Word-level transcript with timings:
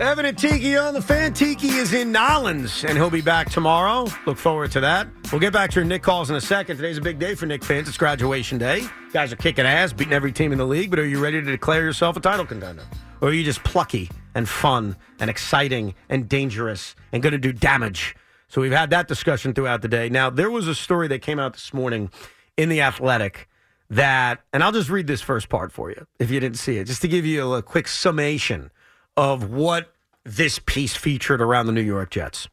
Evan 0.00 0.24
and 0.24 0.38
Tiki 0.38 0.78
on 0.78 0.94
the 0.94 1.02
fan. 1.02 1.34
Tiki 1.34 1.68
is 1.68 1.92
in 1.92 2.10
Nolens, 2.10 2.84
and 2.84 2.96
he'll 2.96 3.10
be 3.10 3.20
back 3.20 3.50
tomorrow. 3.50 4.06
Look 4.24 4.38
forward 4.38 4.72
to 4.72 4.80
that. 4.80 5.06
We'll 5.30 5.42
get 5.42 5.52
back 5.52 5.68
to 5.72 5.80
your 5.80 5.84
Knick 5.84 6.02
calls 6.02 6.30
in 6.30 6.36
a 6.36 6.40
second. 6.40 6.76
Today's 6.76 6.96
a 6.96 7.02
big 7.02 7.18
day 7.18 7.34
for 7.34 7.44
Knick 7.44 7.62
fans. 7.62 7.86
It's 7.86 7.98
graduation 7.98 8.56
day. 8.56 8.86
Guys 9.12 9.30
are 9.30 9.36
kicking 9.36 9.66
ass, 9.66 9.92
beating 9.92 10.14
every 10.14 10.32
team 10.32 10.52
in 10.52 10.58
the 10.58 10.64
league, 10.64 10.88
but 10.88 10.98
are 11.00 11.04
you 11.04 11.22
ready 11.22 11.42
to 11.42 11.46
declare 11.46 11.82
yourself 11.82 12.16
a 12.16 12.20
title 12.20 12.46
contender? 12.46 12.82
Or 13.20 13.28
are 13.28 13.32
you 13.34 13.44
just 13.44 13.62
plucky 13.62 14.08
and 14.34 14.48
fun 14.48 14.96
and 15.18 15.28
exciting 15.28 15.94
and 16.08 16.26
dangerous 16.26 16.96
and 17.12 17.22
going 17.22 17.32
to 17.32 17.38
do 17.38 17.52
damage? 17.52 18.16
So 18.48 18.62
we've 18.62 18.72
had 18.72 18.88
that 18.90 19.06
discussion 19.06 19.52
throughout 19.52 19.82
the 19.82 19.88
day. 19.88 20.08
Now, 20.08 20.30
there 20.30 20.50
was 20.50 20.66
a 20.66 20.74
story 20.74 21.08
that 21.08 21.20
came 21.20 21.38
out 21.38 21.52
this 21.52 21.74
morning 21.74 22.10
in 22.56 22.70
The 22.70 22.80
Athletic 22.80 23.50
that, 23.90 24.40
and 24.54 24.64
I'll 24.64 24.72
just 24.72 24.88
read 24.88 25.06
this 25.06 25.20
first 25.20 25.50
part 25.50 25.72
for 25.72 25.90
you 25.90 26.06
if 26.18 26.30
you 26.30 26.40
didn't 26.40 26.56
see 26.58 26.78
it, 26.78 26.84
just 26.84 27.02
to 27.02 27.08
give 27.08 27.26
you 27.26 27.52
a 27.52 27.62
quick 27.62 27.86
summation 27.86 28.70
of 29.16 29.50
what 29.50 29.92
this 30.24 30.58
piece 30.58 30.96
featured 30.96 31.40
around 31.40 31.66
the 31.66 31.72
New 31.72 31.80
York 31.82 32.10
Jets. 32.10 32.48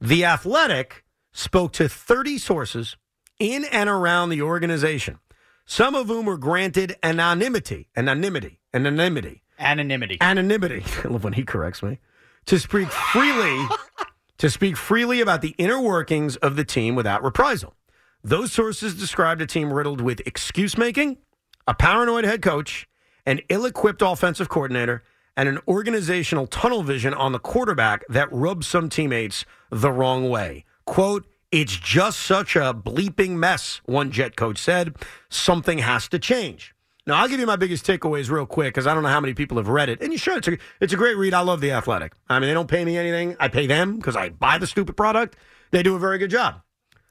The 0.00 0.24
Athletic 0.24 1.04
spoke 1.32 1.72
to 1.74 1.88
30 1.88 2.38
sources 2.38 2.96
in 3.38 3.64
and 3.64 3.88
around 3.88 4.28
the 4.30 4.42
organization, 4.42 5.18
some 5.66 5.94
of 5.94 6.08
whom 6.08 6.26
were 6.26 6.38
granted 6.38 6.96
anonymity, 7.02 7.88
anonymity, 7.96 8.60
anonymity, 8.72 9.42
Anonymity. 9.58 10.18
anonymity. 10.20 10.84
I 11.04 11.08
love 11.08 11.24
when 11.24 11.32
he 11.32 11.44
corrects 11.44 11.82
me. 11.82 11.98
To 12.46 12.58
speak 12.58 12.88
freely, 12.88 13.66
to 14.38 14.50
speak 14.50 14.76
freely 14.76 15.20
about 15.20 15.40
the 15.42 15.54
inner 15.58 15.80
workings 15.80 16.36
of 16.36 16.56
the 16.56 16.64
team 16.64 16.94
without 16.94 17.22
reprisal. 17.22 17.74
Those 18.22 18.52
sources 18.52 18.94
described 18.94 19.40
a 19.40 19.46
team 19.46 19.72
riddled 19.72 20.00
with 20.00 20.20
excuse 20.26 20.76
making, 20.76 21.18
a 21.66 21.74
paranoid 21.74 22.24
head 22.24 22.42
coach, 22.42 22.86
an 23.24 23.40
ill-equipped 23.48 24.02
offensive 24.02 24.48
coordinator, 24.48 25.02
and 25.36 25.48
an 25.48 25.58
organizational 25.68 26.46
tunnel 26.46 26.82
vision 26.82 27.12
on 27.14 27.32
the 27.32 27.38
quarterback 27.38 28.04
that 28.08 28.32
rubs 28.32 28.66
some 28.66 28.88
teammates 28.88 29.44
the 29.70 29.90
wrong 29.92 30.28
way. 30.28 30.64
Quote, 30.84 31.26
it's 31.52 31.76
just 31.76 32.18
such 32.20 32.56
a 32.56 32.74
bleeping 32.74 33.30
mess, 33.30 33.80
one 33.84 34.10
jet 34.10 34.36
coach 34.36 34.58
said. 34.58 34.96
Something 35.28 35.78
has 35.78 36.08
to 36.08 36.18
change. 36.18 36.74
Now, 37.06 37.14
I'll 37.14 37.28
give 37.28 37.38
you 37.38 37.46
my 37.46 37.56
biggest 37.56 37.86
takeaways 37.86 38.30
real 38.30 38.46
quick 38.46 38.74
because 38.74 38.86
I 38.86 38.92
don't 38.92 39.04
know 39.04 39.08
how 39.08 39.20
many 39.20 39.32
people 39.32 39.58
have 39.58 39.68
read 39.68 39.88
it. 39.88 40.02
And 40.02 40.10
you 40.10 40.18
should. 40.18 40.38
It's 40.38 40.48
a, 40.48 40.58
it's 40.80 40.92
a 40.92 40.96
great 40.96 41.16
read. 41.16 41.34
I 41.34 41.40
love 41.40 41.60
The 41.60 41.70
Athletic. 41.70 42.14
I 42.28 42.40
mean, 42.40 42.48
they 42.48 42.54
don't 42.54 42.66
pay 42.68 42.84
me 42.84 42.98
anything. 42.98 43.36
I 43.38 43.46
pay 43.46 43.68
them 43.68 43.96
because 43.96 44.16
I 44.16 44.30
buy 44.30 44.58
the 44.58 44.66
stupid 44.66 44.96
product. 44.96 45.36
They 45.70 45.84
do 45.84 45.94
a 45.94 46.00
very 46.00 46.18
good 46.18 46.30
job. 46.30 46.62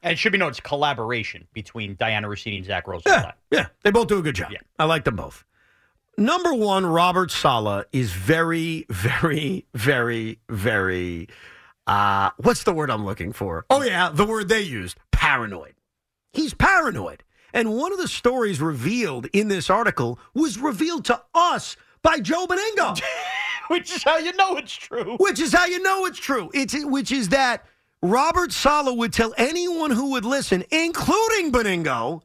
And 0.02 0.12
it 0.12 0.18
should 0.18 0.32
be 0.32 0.38
known 0.38 0.50
it's 0.50 0.60
collaboration 0.60 1.46
between 1.54 1.96
Dianna 1.96 2.26
Russini 2.26 2.58
and 2.58 2.66
Zach 2.66 2.84
Yeah, 3.06 3.32
yeah. 3.50 3.66
They 3.82 3.90
both 3.90 4.08
do 4.08 4.18
a 4.18 4.22
good 4.22 4.34
job. 4.34 4.50
Yeah. 4.52 4.58
I 4.78 4.84
like 4.84 5.04
them 5.04 5.16
both. 5.16 5.44
Number 6.18 6.54
one, 6.54 6.86
Robert 6.86 7.30
Saleh 7.30 7.86
is 7.92 8.12
very, 8.12 8.86
very, 8.88 9.66
very, 9.74 10.40
very. 10.48 11.28
Uh, 11.86 12.30
what's 12.38 12.64
the 12.64 12.72
word 12.72 12.90
I'm 12.90 13.04
looking 13.04 13.32
for? 13.32 13.66
Oh 13.68 13.82
yeah, 13.82 14.10
the 14.10 14.24
word 14.24 14.48
they 14.48 14.62
used: 14.62 14.98
paranoid. 15.12 15.74
He's 16.32 16.54
paranoid. 16.54 17.22
And 17.52 17.74
one 17.74 17.92
of 17.92 17.98
the 17.98 18.08
stories 18.08 18.60
revealed 18.60 19.26
in 19.32 19.48
this 19.48 19.70
article 19.70 20.18
was 20.34 20.58
revealed 20.58 21.06
to 21.06 21.22
us 21.34 21.76
by 22.02 22.20
Joe 22.20 22.46
Benigno. 22.46 23.00
Which 23.68 23.94
is 23.94 24.02
how 24.02 24.18
you 24.18 24.32
know 24.34 24.56
it's 24.56 24.74
true. 24.74 25.16
Which 25.18 25.40
is 25.40 25.52
how 25.52 25.66
you 25.66 25.82
know 25.82 26.06
it's 26.06 26.18
true. 26.18 26.50
It's 26.54 26.74
which 26.84 27.10
is 27.10 27.30
that 27.30 27.66
Robert 28.00 28.52
Saleh 28.52 28.96
would 28.96 29.12
tell 29.12 29.34
anyone 29.36 29.90
who 29.90 30.12
would 30.12 30.24
listen, 30.24 30.62
including 30.70 31.50
Benigno, 31.50 32.22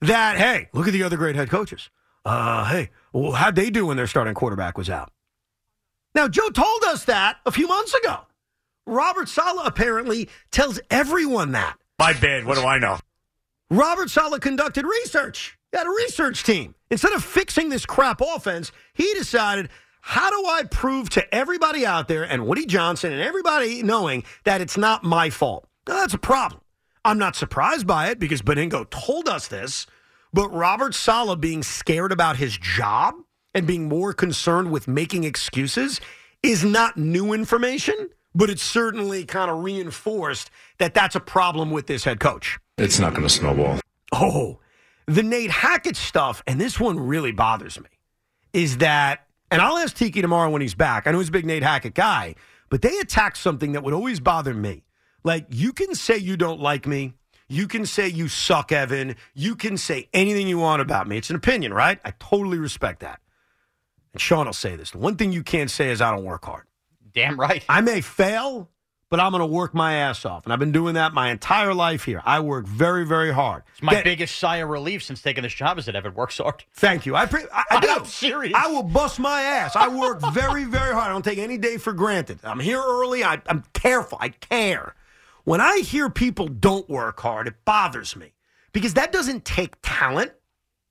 that 0.00 0.36
hey, 0.36 0.68
look 0.72 0.88
at 0.88 0.92
the 0.92 1.04
other 1.04 1.16
great 1.16 1.36
head 1.36 1.48
coaches. 1.48 1.90
Uh, 2.24 2.64
hey, 2.64 2.90
well, 3.12 3.32
how'd 3.32 3.56
they 3.56 3.70
do 3.70 3.86
when 3.86 3.96
their 3.96 4.06
starting 4.06 4.34
quarterback 4.34 4.78
was 4.78 4.90
out? 4.90 5.10
Now, 6.14 6.28
Joe 6.28 6.50
told 6.50 6.82
us 6.84 7.04
that 7.04 7.38
a 7.46 7.50
few 7.50 7.68
months 7.68 7.94
ago. 7.94 8.18
Robert 8.86 9.28
Saleh 9.28 9.66
apparently 9.66 10.28
tells 10.50 10.80
everyone 10.90 11.52
that. 11.52 11.76
My 11.98 12.12
bad. 12.12 12.44
What 12.44 12.56
do 12.56 12.64
I 12.64 12.78
know? 12.78 12.98
Robert 13.70 14.10
Saleh 14.10 14.40
conducted 14.40 14.84
research. 14.84 15.56
He 15.70 15.78
had 15.78 15.86
a 15.86 15.90
research 15.90 16.42
team. 16.42 16.74
Instead 16.90 17.12
of 17.12 17.22
fixing 17.22 17.68
this 17.68 17.86
crap 17.86 18.20
offense, 18.20 18.72
he 18.94 19.12
decided, 19.14 19.68
how 20.00 20.30
do 20.30 20.48
I 20.48 20.64
prove 20.64 21.10
to 21.10 21.34
everybody 21.34 21.86
out 21.86 22.08
there 22.08 22.24
and 22.24 22.46
Woody 22.46 22.66
Johnson 22.66 23.12
and 23.12 23.22
everybody 23.22 23.82
knowing 23.82 24.24
that 24.44 24.60
it's 24.60 24.76
not 24.76 25.04
my 25.04 25.30
fault? 25.30 25.68
Now, 25.86 25.94
that's 25.94 26.14
a 26.14 26.18
problem. 26.18 26.60
I'm 27.04 27.18
not 27.18 27.36
surprised 27.36 27.86
by 27.86 28.08
it 28.08 28.18
because 28.18 28.42
Benigno 28.42 28.88
told 28.90 29.28
us 29.28 29.46
this, 29.46 29.86
but 30.32 30.48
Robert 30.50 30.94
Saleh 30.94 31.40
being 31.40 31.62
scared 31.62 32.12
about 32.12 32.36
his 32.36 32.56
job 32.56 33.14
and 33.54 33.66
being 33.66 33.88
more 33.88 34.12
concerned 34.12 34.70
with 34.70 34.86
making 34.86 35.24
excuses 35.24 36.00
is 36.42 36.64
not 36.64 36.96
new 36.96 37.32
information, 37.32 38.08
but 38.34 38.48
it's 38.48 38.62
certainly 38.62 39.24
kind 39.24 39.50
of 39.50 39.62
reinforced 39.62 40.50
that 40.78 40.94
that's 40.94 41.16
a 41.16 41.20
problem 41.20 41.70
with 41.70 41.86
this 41.86 42.04
head 42.04 42.20
coach. 42.20 42.58
It's 42.78 42.98
not 42.98 43.10
going 43.10 43.24
to 43.24 43.28
snowball. 43.28 43.80
Oh, 44.12 44.60
the 45.06 45.22
Nate 45.22 45.50
Hackett 45.50 45.96
stuff, 45.96 46.42
and 46.46 46.60
this 46.60 46.78
one 46.78 46.98
really 46.98 47.32
bothers 47.32 47.80
me, 47.80 47.88
is 48.52 48.78
that, 48.78 49.26
and 49.50 49.60
I'll 49.60 49.78
ask 49.78 49.96
Tiki 49.96 50.22
tomorrow 50.22 50.48
when 50.50 50.62
he's 50.62 50.74
back. 50.74 51.06
I 51.06 51.12
know 51.12 51.18
he's 51.18 51.28
a 51.28 51.32
big 51.32 51.46
Nate 51.46 51.62
Hackett 51.62 51.94
guy, 51.94 52.36
but 52.68 52.82
they 52.82 52.96
attack 52.98 53.36
something 53.36 53.72
that 53.72 53.82
would 53.82 53.94
always 53.94 54.20
bother 54.20 54.54
me. 54.54 54.84
Like, 55.24 55.46
you 55.50 55.72
can 55.72 55.94
say 55.94 56.16
you 56.16 56.36
don't 56.36 56.60
like 56.60 56.86
me. 56.86 57.14
You 57.52 57.66
can 57.66 57.84
say 57.84 58.06
you 58.08 58.28
suck, 58.28 58.70
Evan. 58.70 59.16
You 59.34 59.56
can 59.56 59.76
say 59.76 60.08
anything 60.14 60.46
you 60.46 60.58
want 60.58 60.80
about 60.80 61.08
me. 61.08 61.16
It's 61.18 61.30
an 61.30 61.36
opinion, 61.36 61.74
right? 61.74 61.98
I 62.04 62.12
totally 62.20 62.58
respect 62.58 63.00
that. 63.00 63.18
And 64.12 64.20
Shaun 64.22 64.46
will 64.46 64.52
say 64.52 64.76
this. 64.76 64.92
The 64.92 64.98
one 64.98 65.16
thing 65.16 65.32
you 65.32 65.42
can't 65.42 65.68
say 65.70 65.90
is 65.90 66.00
I 66.00 66.12
don't 66.12 66.24
work 66.24 66.44
hard. 66.44 66.66
Damn 67.12 67.38
right. 67.38 67.64
I 67.68 67.80
may 67.80 68.02
fail, 68.02 68.70
but 69.08 69.18
I'm 69.18 69.32
going 69.32 69.40
to 69.40 69.46
work 69.46 69.74
my 69.74 69.94
ass 69.94 70.24
off. 70.24 70.44
And 70.44 70.52
I've 70.52 70.60
been 70.60 70.70
doing 70.70 70.94
that 70.94 71.12
my 71.12 71.32
entire 71.32 71.74
life 71.74 72.04
here. 72.04 72.22
I 72.24 72.38
work 72.38 72.66
very, 72.66 73.04
very 73.04 73.32
hard. 73.32 73.64
It's 73.72 73.82
my 73.82 73.94
Get- 73.94 74.04
biggest 74.04 74.36
sigh 74.36 74.58
of 74.58 74.68
relief 74.68 75.02
since 75.02 75.20
taking 75.20 75.42
this 75.42 75.52
job 75.52 75.76
is 75.76 75.86
that 75.86 75.96
Evan 75.96 76.14
works 76.14 76.38
hard. 76.38 76.62
Thank 76.74 77.04
you. 77.04 77.16
I, 77.16 77.26
pre- 77.26 77.46
I, 77.52 77.64
I 77.72 77.80
do. 77.80 77.88
I'm 77.88 78.04
serious. 78.04 78.54
I 78.56 78.68
will 78.68 78.84
bust 78.84 79.18
my 79.18 79.42
ass. 79.42 79.74
I 79.74 79.88
work 79.88 80.20
very, 80.32 80.62
very 80.64 80.92
hard. 80.94 81.06
I 81.06 81.08
don't 81.08 81.24
take 81.24 81.38
any 81.38 81.58
day 81.58 81.78
for 81.78 81.92
granted. 81.92 82.38
I'm 82.44 82.60
here 82.60 82.80
early. 82.80 83.24
I, 83.24 83.42
I'm 83.48 83.64
careful. 83.72 84.18
I 84.20 84.28
care. 84.28 84.94
When 85.50 85.60
I 85.60 85.78
hear 85.78 86.08
people 86.08 86.46
don't 86.46 86.88
work 86.88 87.18
hard, 87.18 87.48
it 87.48 87.64
bothers 87.64 88.14
me 88.14 88.34
because 88.72 88.94
that 88.94 89.10
doesn't 89.10 89.44
take 89.44 89.74
talent. 89.82 90.30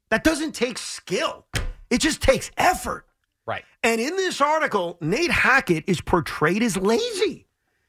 That 0.10 0.26
doesn't 0.26 0.52
take 0.52 0.78
skill. 0.78 1.46
It 1.90 2.02
just 2.02 2.22
takes 2.22 2.52
effort. 2.58 3.06
Right. 3.48 3.64
And 3.86 4.02
in 4.02 4.18
this 4.18 4.42
article, 4.42 4.98
Nate 5.00 5.32
Hackett 5.32 5.86
is 5.88 6.02
portrayed 6.02 6.62
as 6.62 6.76
lazy. 6.76 7.48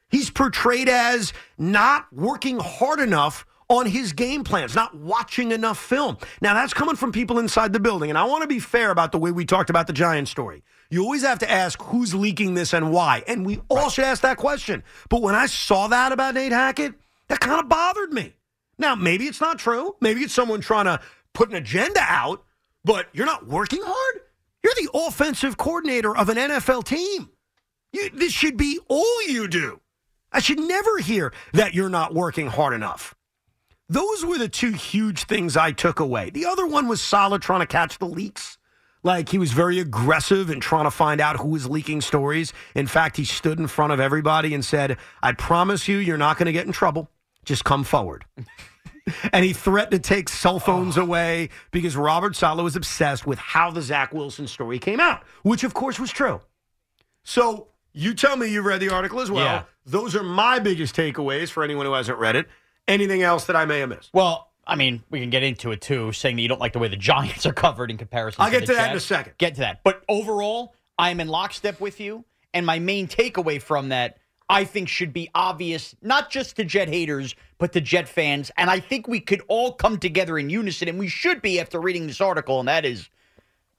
He's 0.09 0.29
portrayed 0.29 0.87
as 0.87 1.33
not 1.57 2.07
working 2.13 2.57
hard 2.57 3.01
enough 3.01 3.45
on 3.67 3.85
his 3.85 4.13
game 4.13 4.45
plans, 4.45 4.73
not 4.73 4.95
watching 4.95 5.51
enough 5.51 5.77
film. 5.77 6.19
Now, 6.39 6.53
that's 6.53 6.73
coming 6.73 6.95
from 6.95 7.11
people 7.11 7.37
inside 7.37 7.73
the 7.73 7.81
building. 7.81 8.09
And 8.09 8.17
I 8.17 8.23
want 8.23 8.43
to 8.43 8.47
be 8.47 8.59
fair 8.59 8.91
about 8.91 9.11
the 9.11 9.19
way 9.19 9.31
we 9.31 9.43
talked 9.43 9.69
about 9.69 9.87
the 9.87 9.93
Giants 9.93 10.31
story. 10.31 10.63
You 10.91 11.03
always 11.03 11.23
have 11.23 11.39
to 11.39 11.49
ask 11.49 11.81
who's 11.81 12.13
leaking 12.13 12.53
this 12.53 12.73
and 12.73 12.91
why. 12.91 13.23
And 13.25 13.45
we 13.45 13.61
all 13.69 13.89
should 13.89 14.03
ask 14.03 14.21
that 14.23 14.35
question. 14.35 14.83
But 15.09 15.21
when 15.21 15.33
I 15.33 15.45
saw 15.45 15.87
that 15.87 16.11
about 16.11 16.35
Nate 16.35 16.51
Hackett, 16.51 16.93
that 17.29 17.39
kind 17.39 17.61
of 17.61 17.69
bothered 17.69 18.11
me. 18.11 18.35
Now, 18.77 18.95
maybe 18.95 19.25
it's 19.25 19.39
not 19.39 19.57
true. 19.57 19.95
Maybe 20.01 20.21
it's 20.21 20.33
someone 20.33 20.59
trying 20.59 20.85
to 20.85 20.99
put 21.33 21.49
an 21.49 21.55
agenda 21.55 22.01
out, 22.01 22.43
but 22.83 23.07
you're 23.13 23.25
not 23.25 23.47
working 23.47 23.81
hard? 23.81 24.21
You're 24.63 24.73
the 24.75 24.89
offensive 24.93 25.55
coordinator 25.55 26.15
of 26.15 26.27
an 26.27 26.37
NFL 26.37 26.83
team. 26.83 27.29
You, 27.93 28.09
this 28.09 28.33
should 28.33 28.57
be 28.57 28.79
all 28.89 29.23
you 29.27 29.47
do. 29.47 29.79
I 30.33 30.39
should 30.39 30.59
never 30.59 30.97
hear 30.97 31.33
that 31.53 31.73
you're 31.73 31.89
not 31.89 32.13
working 32.13 32.47
hard 32.47 32.73
enough. 32.73 33.15
Those 33.87 34.25
were 34.25 34.37
the 34.37 34.49
two 34.49 34.71
huge 34.71 35.23
things 35.23 35.55
I 35.55 35.71
took 35.71 35.99
away. 35.99 36.29
The 36.29 36.45
other 36.45 36.65
one 36.65 36.87
was 36.87 37.01
Saleh 37.01 37.41
trying 37.41 37.59
to 37.61 37.65
catch 37.65 37.97
the 37.97 38.05
leaks. 38.05 38.57
Like 39.03 39.29
he 39.29 39.37
was 39.37 39.51
very 39.51 39.79
aggressive 39.79 40.49
in 40.49 40.59
trying 40.59 40.83
to 40.83 40.91
find 40.91 41.19
out 41.19 41.37
who 41.37 41.49
was 41.49 41.67
leaking 41.67 42.01
stories. 42.01 42.53
In 42.75 42.87
fact, 42.87 43.17
he 43.17 43.25
stood 43.25 43.59
in 43.59 43.67
front 43.67 43.93
of 43.93 43.99
everybody 43.99 44.53
and 44.53 44.63
said, 44.63 44.97
I 45.23 45.31
promise 45.33 45.87
you, 45.87 45.97
you're 45.97 46.17
not 46.17 46.37
going 46.37 46.45
to 46.45 46.51
get 46.51 46.67
in 46.67 46.71
trouble. 46.71 47.09
Just 47.43 47.65
come 47.65 47.83
forward. 47.83 48.25
and 49.33 49.43
he 49.43 49.53
threatened 49.53 50.03
to 50.03 50.07
take 50.07 50.29
cell 50.29 50.59
phones 50.59 50.97
away 50.97 51.49
because 51.71 51.95
Robert 51.95 52.35
Saleh 52.35 52.63
was 52.63 52.75
obsessed 52.75 53.25
with 53.25 53.39
how 53.39 53.71
the 53.71 53.81
Zach 53.81 54.13
Wilson 54.13 54.47
story 54.47 54.77
came 54.77 54.99
out, 54.99 55.23
which 55.43 55.63
of 55.63 55.73
course 55.73 55.99
was 55.99 56.11
true. 56.11 56.39
So 57.23 57.69
you 57.93 58.13
tell 58.13 58.37
me 58.37 58.47
you 58.47 58.61
read 58.61 58.79
the 58.79 58.93
article 58.93 59.19
as 59.19 59.31
well. 59.31 59.43
Yeah. 59.43 59.63
Those 59.85 60.15
are 60.15 60.23
my 60.23 60.59
biggest 60.59 60.95
takeaways 60.95 61.49
for 61.49 61.63
anyone 61.63 61.85
who 61.85 61.93
hasn't 61.93 62.19
read 62.19 62.35
it. 62.35 62.47
Anything 62.87 63.23
else 63.23 63.45
that 63.45 63.55
I 63.55 63.65
may 63.65 63.79
have 63.79 63.89
missed? 63.89 64.09
Well, 64.13 64.50
I 64.65 64.75
mean, 64.75 65.03
we 65.09 65.19
can 65.19 65.29
get 65.29 65.43
into 65.43 65.71
it 65.71 65.81
too, 65.81 66.11
saying 66.11 66.35
that 66.35 66.41
you 66.41 66.47
don't 66.47 66.61
like 66.61 66.73
the 66.73 66.79
way 66.79 66.87
the 66.87 66.95
Giants 66.95 67.45
are 67.45 67.53
covered 67.53 67.89
in 67.89 67.97
comparison. 67.97 68.41
I'll 68.41 68.51
to 68.51 68.59
get 68.59 68.65
to 68.67 68.73
that 68.73 68.91
in 68.91 68.97
a 68.97 68.99
second. 68.99 69.33
Get 69.37 69.55
to 69.55 69.61
that. 69.61 69.81
But 69.83 70.03
overall, 70.07 70.75
I'm 70.97 71.19
in 71.19 71.27
lockstep 71.27 71.81
with 71.81 71.99
you. 71.99 72.25
And 72.53 72.65
my 72.65 72.79
main 72.79 73.07
takeaway 73.07 73.61
from 73.61 73.89
that, 73.89 74.17
I 74.49 74.65
think, 74.65 74.89
should 74.89 75.13
be 75.13 75.29
obvious, 75.33 75.95
not 76.01 76.29
just 76.29 76.57
to 76.57 76.65
Jet 76.65 76.89
haters, 76.89 77.33
but 77.57 77.71
to 77.73 77.81
Jet 77.81 78.09
fans. 78.09 78.51
And 78.57 78.69
I 78.69 78.81
think 78.81 79.07
we 79.07 79.21
could 79.21 79.41
all 79.47 79.71
come 79.71 79.97
together 79.97 80.37
in 80.37 80.49
unison, 80.49 80.89
and 80.89 80.99
we 80.99 81.07
should 81.07 81.41
be 81.41 81.61
after 81.61 81.79
reading 81.79 82.07
this 82.07 82.19
article. 82.19 82.59
And 82.59 82.67
that 82.67 82.85
is, 82.85 83.09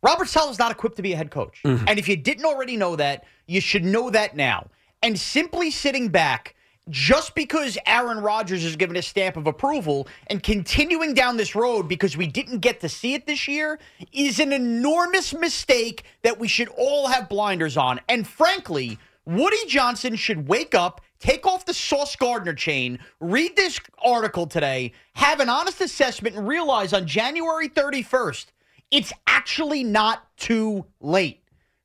Robert 0.02 0.26
Saleh's 0.26 0.58
not 0.58 0.72
equipped 0.72 0.96
to 0.96 1.02
be 1.02 1.12
a 1.12 1.16
head 1.16 1.30
coach. 1.30 1.60
Mm-hmm. 1.64 1.84
And 1.86 1.98
if 1.98 2.08
you 2.08 2.16
didn't 2.16 2.46
already 2.46 2.78
know 2.78 2.96
that, 2.96 3.24
you 3.46 3.60
should 3.60 3.84
know 3.84 4.08
that 4.08 4.34
now. 4.36 4.68
And 5.02 5.18
simply 5.20 5.70
sitting 5.70 6.08
back 6.08 6.54
just 6.90 7.34
because 7.34 7.78
Aaron 7.86 8.18
Rodgers 8.18 8.64
is 8.64 8.76
given 8.76 8.96
a 8.96 9.02
stamp 9.02 9.36
of 9.36 9.46
approval 9.46 10.08
and 10.26 10.42
continuing 10.42 11.14
down 11.14 11.36
this 11.36 11.54
road 11.54 11.88
because 11.88 12.16
we 12.16 12.26
didn't 12.26 12.58
get 12.58 12.80
to 12.80 12.88
see 12.88 13.14
it 13.14 13.26
this 13.26 13.46
year 13.46 13.78
is 14.12 14.40
an 14.40 14.52
enormous 14.52 15.32
mistake 15.32 16.04
that 16.22 16.38
we 16.38 16.48
should 16.48 16.68
all 16.76 17.06
have 17.06 17.28
blinders 17.28 17.76
on. 17.76 18.00
And 18.08 18.26
frankly, 18.26 18.98
Woody 19.24 19.64
Johnson 19.66 20.16
should 20.16 20.48
wake 20.48 20.74
up, 20.74 21.00
take 21.20 21.46
off 21.46 21.64
the 21.64 21.74
Sauce 21.74 22.16
Gardner 22.16 22.54
chain, 22.54 22.98
read 23.20 23.54
this 23.54 23.78
article 24.04 24.46
today, 24.46 24.92
have 25.14 25.38
an 25.38 25.48
honest 25.48 25.80
assessment, 25.80 26.34
and 26.34 26.48
realize 26.48 26.92
on 26.92 27.06
January 27.06 27.68
31st, 27.68 28.46
it's 28.90 29.12
actually 29.28 29.84
not 29.84 30.26
too 30.36 30.84
late. 31.00 31.41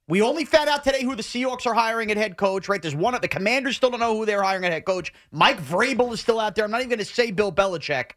We 0.10 0.22
only 0.22 0.46
found 0.46 0.70
out 0.70 0.86
today 0.86 1.04
who 1.04 1.18
the 1.18 1.24
Seahawks 1.24 1.66
are 1.66 1.74
hiring 1.74 2.12
at 2.12 2.18
head 2.18 2.38
coach, 2.38 2.70
right? 2.70 2.82
There's 2.82 2.96
one 2.96 3.14
of 3.14 3.20
the 3.20 3.28
commanders 3.28 3.76
still 3.76 3.90
don't 3.90 4.00
know 4.00 4.16
who 4.16 4.26
they're 4.26 4.42
hiring 4.42 4.64
at 4.64 4.72
head 4.72 4.86
coach. 4.86 5.12
Mike 5.32 5.62
Vrabel 5.62 6.14
is 6.14 6.22
still 6.22 6.40
out 6.40 6.56
there. 6.56 6.64
I'm 6.64 6.72
not 6.72 6.80
even 6.80 6.90
going 6.90 7.00
to 7.00 7.06
say 7.06 7.32
Bill 7.32 7.52
Belichick. 7.52 8.12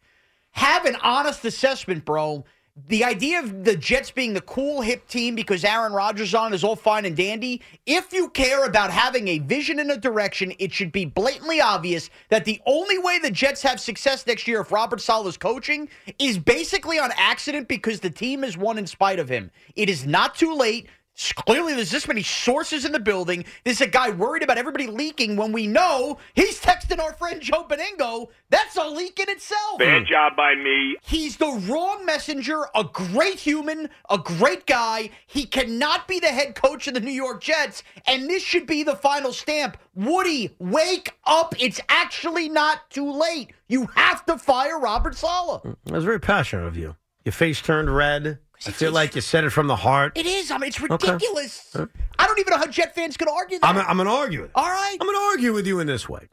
Have 0.52 0.84
an 0.84 0.96
honest 1.02 1.44
assessment, 1.44 2.04
bro. 2.04 2.44
The 2.86 3.02
idea 3.02 3.40
of 3.40 3.64
the 3.64 3.76
Jets 3.76 4.12
being 4.12 4.32
the 4.32 4.40
cool 4.40 4.80
hip 4.80 5.08
team 5.08 5.34
because 5.34 5.64
Aaron 5.64 5.92
Rodgers 5.92 6.32
on 6.32 6.54
is 6.54 6.62
all 6.62 6.76
fine 6.76 7.04
and 7.04 7.16
dandy. 7.16 7.60
If 7.84 8.12
you 8.12 8.30
care 8.30 8.64
about 8.64 8.90
having 8.90 9.26
a 9.26 9.38
vision 9.40 9.80
and 9.80 9.90
a 9.90 9.96
direction, 9.96 10.54
it 10.60 10.72
should 10.72 10.92
be 10.92 11.04
blatantly 11.04 11.60
obvious 11.60 12.08
that 12.28 12.44
the 12.44 12.60
only 12.66 12.98
way 12.98 13.18
the 13.18 13.32
Jets 13.32 13.62
have 13.62 13.80
success 13.80 14.24
next 14.26 14.46
year 14.46 14.60
if 14.60 14.70
Robert 14.70 15.00
Saleh 15.00 15.26
is 15.26 15.36
coaching 15.36 15.88
is 16.20 16.38
basically 16.38 17.00
on 17.00 17.10
accident 17.16 17.66
because 17.66 17.98
the 17.98 18.10
team 18.10 18.44
has 18.44 18.56
won 18.56 18.78
in 18.78 18.86
spite 18.86 19.18
of 19.18 19.28
him. 19.28 19.50
It 19.74 19.90
is 19.90 20.06
not 20.06 20.36
too 20.36 20.54
late. 20.54 20.86
Clearly, 21.46 21.74
there's 21.74 21.90
this 21.90 22.08
many 22.08 22.22
sources 22.22 22.84
in 22.84 22.92
the 22.92 22.98
building. 22.98 23.44
There's 23.64 23.82
a 23.82 23.86
guy 23.86 24.10
worried 24.10 24.42
about 24.42 24.56
everybody 24.56 24.86
leaking 24.86 25.36
when 25.36 25.52
we 25.52 25.66
know 25.66 26.18
he's 26.34 26.60
texting 26.60 26.98
our 26.98 27.12
friend 27.12 27.42
Joe 27.42 27.64
Benigno. 27.68 28.28
That's 28.48 28.76
a 28.76 28.88
leak 28.88 29.20
in 29.20 29.28
itself. 29.28 29.78
Bad 29.78 30.02
hmm. 30.02 30.08
job 30.08 30.34
by 30.34 30.54
me. 30.54 30.96
He's 31.02 31.36
the 31.36 31.60
wrong 31.68 32.06
messenger, 32.06 32.64
a 32.74 32.84
great 32.84 33.38
human, 33.38 33.90
a 34.08 34.16
great 34.16 34.66
guy. 34.66 35.10
He 35.26 35.44
cannot 35.44 36.08
be 36.08 36.20
the 36.20 36.28
head 36.28 36.54
coach 36.54 36.88
of 36.88 36.94
the 36.94 37.00
New 37.00 37.10
York 37.10 37.42
Jets, 37.42 37.82
and 38.06 38.28
this 38.28 38.42
should 38.42 38.66
be 38.66 38.82
the 38.82 38.96
final 38.96 39.32
stamp. 39.32 39.76
Woody, 39.94 40.54
wake 40.58 41.12
up. 41.26 41.54
It's 41.58 41.80
actually 41.90 42.48
not 42.48 42.88
too 42.90 43.10
late. 43.10 43.52
You 43.68 43.86
have 43.94 44.24
to 44.24 44.38
fire 44.38 44.80
Robert 44.80 45.16
Saleh. 45.16 45.60
Hmm. 45.62 45.72
I 45.90 45.96
was 45.96 46.04
very 46.04 46.20
passionate 46.20 46.66
of 46.66 46.76
you. 46.76 46.96
Your 47.24 47.32
face 47.32 47.60
turned 47.60 47.94
red. 47.94 48.38
I 48.66 48.72
feel 48.72 48.92
like 48.92 49.14
you 49.14 49.20
said 49.20 49.44
it 49.44 49.50
from 49.50 49.68
the 49.68 49.76
heart. 49.76 50.16
It 50.16 50.26
is. 50.26 50.50
I 50.50 50.58
mean, 50.58 50.68
it's 50.68 50.80
ridiculous. 50.80 51.74
I 52.18 52.26
don't 52.26 52.38
even 52.38 52.50
know 52.50 52.58
how 52.58 52.66
Jet 52.66 52.94
fans 52.94 53.16
could 53.16 53.28
argue 53.28 53.58
that. 53.58 53.66
I'm, 53.66 53.78
I'm 53.78 53.96
going 53.96 54.08
to 54.08 54.14
argue 54.14 54.44
it. 54.44 54.50
All 54.54 54.68
right. 54.68 54.96
I'm 55.00 55.06
going 55.06 55.16
to 55.16 55.24
argue 55.30 55.52
with 55.54 55.66
you 55.66 55.80
in 55.80 55.86
this 55.86 56.08
way. 56.08 56.28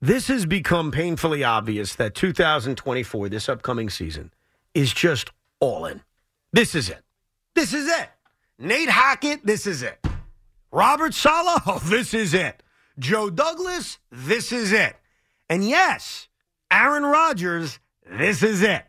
This 0.00 0.28
has 0.28 0.46
become 0.46 0.92
painfully 0.92 1.42
obvious 1.42 1.96
that 1.96 2.14
2024, 2.14 3.28
this 3.28 3.48
upcoming 3.48 3.90
season, 3.90 4.32
is 4.72 4.92
just 4.92 5.30
all 5.58 5.86
in. 5.86 6.02
This 6.52 6.76
is 6.76 6.88
it. 6.88 7.02
This 7.54 7.74
is 7.74 7.88
it. 7.88 8.08
Nate 8.60 8.88
Hackett, 8.88 9.44
this 9.44 9.66
is 9.66 9.82
it. 9.82 9.98
Robert 10.70 11.14
Saleh, 11.14 11.62
oh, 11.66 11.78
this 11.84 12.14
is 12.14 12.34
it. 12.34 12.62
Joe 12.98 13.30
Douglas, 13.30 13.98
this 14.10 14.52
is 14.52 14.72
it. 14.72 14.96
And 15.48 15.66
yes, 15.66 16.28
Aaron 16.70 17.04
Rodgers, 17.04 17.78
this 18.08 18.42
is 18.42 18.62
it. 18.62 18.84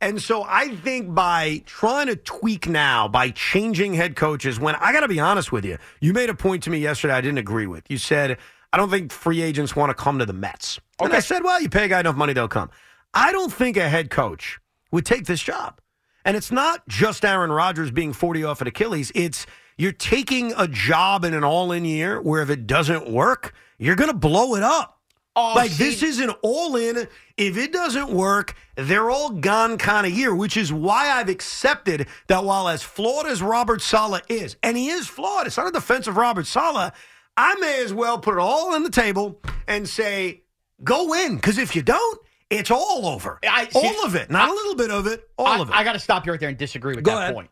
And 0.00 0.20
so 0.20 0.44
I 0.46 0.68
think 0.76 1.14
by 1.14 1.62
trying 1.64 2.08
to 2.08 2.16
tweak 2.16 2.68
now, 2.68 3.08
by 3.08 3.30
changing 3.30 3.94
head 3.94 4.14
coaches, 4.14 4.60
when 4.60 4.74
I 4.74 4.92
got 4.92 5.00
to 5.00 5.08
be 5.08 5.20
honest 5.20 5.52
with 5.52 5.64
you, 5.64 5.78
you 6.00 6.12
made 6.12 6.28
a 6.28 6.34
point 6.34 6.62
to 6.64 6.70
me 6.70 6.78
yesterday 6.78 7.14
I 7.14 7.20
didn't 7.22 7.38
agree 7.38 7.66
with. 7.66 7.90
You 7.90 7.96
said, 7.96 8.36
I 8.72 8.76
don't 8.76 8.90
think 8.90 9.10
free 9.10 9.40
agents 9.40 9.74
want 9.74 9.90
to 9.90 9.94
come 9.94 10.18
to 10.18 10.26
the 10.26 10.34
Mets. 10.34 10.78
And 11.00 11.12
I 11.12 11.20
said, 11.20 11.42
well, 11.42 11.60
you 11.60 11.70
pay 11.70 11.86
a 11.86 11.88
guy 11.88 12.00
enough 12.00 12.16
money, 12.16 12.34
they'll 12.34 12.48
come. 12.48 12.70
I 13.14 13.32
don't 13.32 13.52
think 13.52 13.78
a 13.78 13.88
head 13.88 14.10
coach 14.10 14.58
would 14.90 15.06
take 15.06 15.24
this 15.24 15.40
job. 15.42 15.80
And 16.26 16.36
it's 16.36 16.50
not 16.50 16.86
just 16.88 17.24
Aaron 17.24 17.52
Rodgers 17.52 17.90
being 17.90 18.12
40 18.12 18.44
off 18.44 18.60
at 18.60 18.68
Achilles. 18.68 19.12
It's 19.14 19.46
you're 19.78 19.92
taking 19.92 20.52
a 20.56 20.66
job 20.68 21.24
in 21.24 21.32
an 21.32 21.44
all 21.44 21.72
in 21.72 21.84
year 21.84 22.20
where 22.20 22.42
if 22.42 22.50
it 22.50 22.66
doesn't 22.66 23.08
work, 23.08 23.54
you're 23.78 23.96
going 23.96 24.10
to 24.10 24.16
blow 24.16 24.56
it 24.56 24.62
up. 24.62 24.95
Oh, 25.38 25.52
like 25.54 25.70
see- 25.70 25.84
this 25.84 26.02
is 26.02 26.18
an 26.18 26.30
all 26.42 26.76
in. 26.76 27.06
If 27.36 27.56
it 27.58 27.70
doesn't 27.72 28.08
work, 28.08 28.54
they're 28.76 29.10
all 29.10 29.30
gone 29.30 29.76
kind 29.76 30.06
of 30.06 30.12
year, 30.12 30.34
which 30.34 30.56
is 30.56 30.72
why 30.72 31.10
I've 31.10 31.28
accepted 31.28 32.06
that 32.28 32.42
while 32.42 32.68
as 32.68 32.82
flawed 32.82 33.26
as 33.26 33.42
Robert 33.42 33.82
Saleh 33.82 34.22
is, 34.30 34.56
and 34.62 34.76
he 34.76 34.88
is 34.88 35.06
flawed, 35.06 35.46
it's 35.46 35.58
not 35.58 35.68
a 35.68 35.70
defense 35.72 36.06
of 36.06 36.16
Robert 36.16 36.46
Saleh, 36.46 36.92
I 37.36 37.54
may 37.56 37.82
as 37.84 37.92
well 37.92 38.18
put 38.18 38.34
it 38.34 38.40
all 38.40 38.74
on 38.74 38.82
the 38.82 38.88
table 38.90 39.38
and 39.68 39.86
say, 39.86 40.40
go 40.82 41.08
win. 41.10 41.36
Because 41.36 41.58
if 41.58 41.76
you 41.76 41.82
don't, 41.82 42.18
it's 42.48 42.70
all 42.70 43.06
over. 43.06 43.38
I- 43.46 43.68
see, 43.68 43.78
all 43.86 44.06
of 44.06 44.14
it. 44.14 44.30
Not 44.30 44.48
a 44.48 44.52
little 44.52 44.74
bit 44.74 44.90
of 44.90 45.06
it, 45.06 45.28
all 45.36 45.46
I, 45.48 45.58
of 45.60 45.68
it. 45.68 45.74
I 45.76 45.84
got 45.84 45.92
to 45.92 45.98
stop 45.98 46.24
you 46.24 46.32
right 46.32 46.40
there 46.40 46.48
and 46.48 46.56
disagree 46.56 46.94
with 46.94 47.04
Go 47.04 47.10
that 47.12 47.22
ahead. 47.24 47.34
point. 47.34 47.50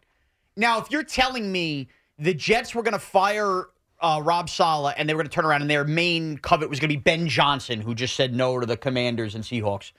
Now, 0.56 0.80
if 0.80 0.90
you're 0.90 1.02
telling 1.04 1.52
me 1.52 1.88
the 2.18 2.32
Jets 2.32 2.74
were 2.74 2.82
going 2.82 2.92
to 2.94 2.98
fire 2.98 3.66
uh, 4.04 4.20
Rob 4.20 4.48
Saleh 4.50 4.94
and 4.98 5.08
they 5.08 5.14
were 5.14 5.22
going 5.22 5.30
to 5.30 5.34
turn 5.34 5.44
around 5.46 5.62
and 5.62 5.70
their 5.70 5.84
main 5.84 6.36
covet 6.38 6.68
was 6.68 6.78
going 6.78 6.90
to 6.90 6.96
be 6.96 7.00
Ben 7.00 7.26
Johnson, 7.26 7.80
who 7.80 7.94
just 7.94 8.14
said 8.14 8.34
no 8.34 8.60
to 8.60 8.66
the 8.66 8.76
Commanders 8.76 9.34
and 9.34 9.42
Seahawks, 9.42 9.92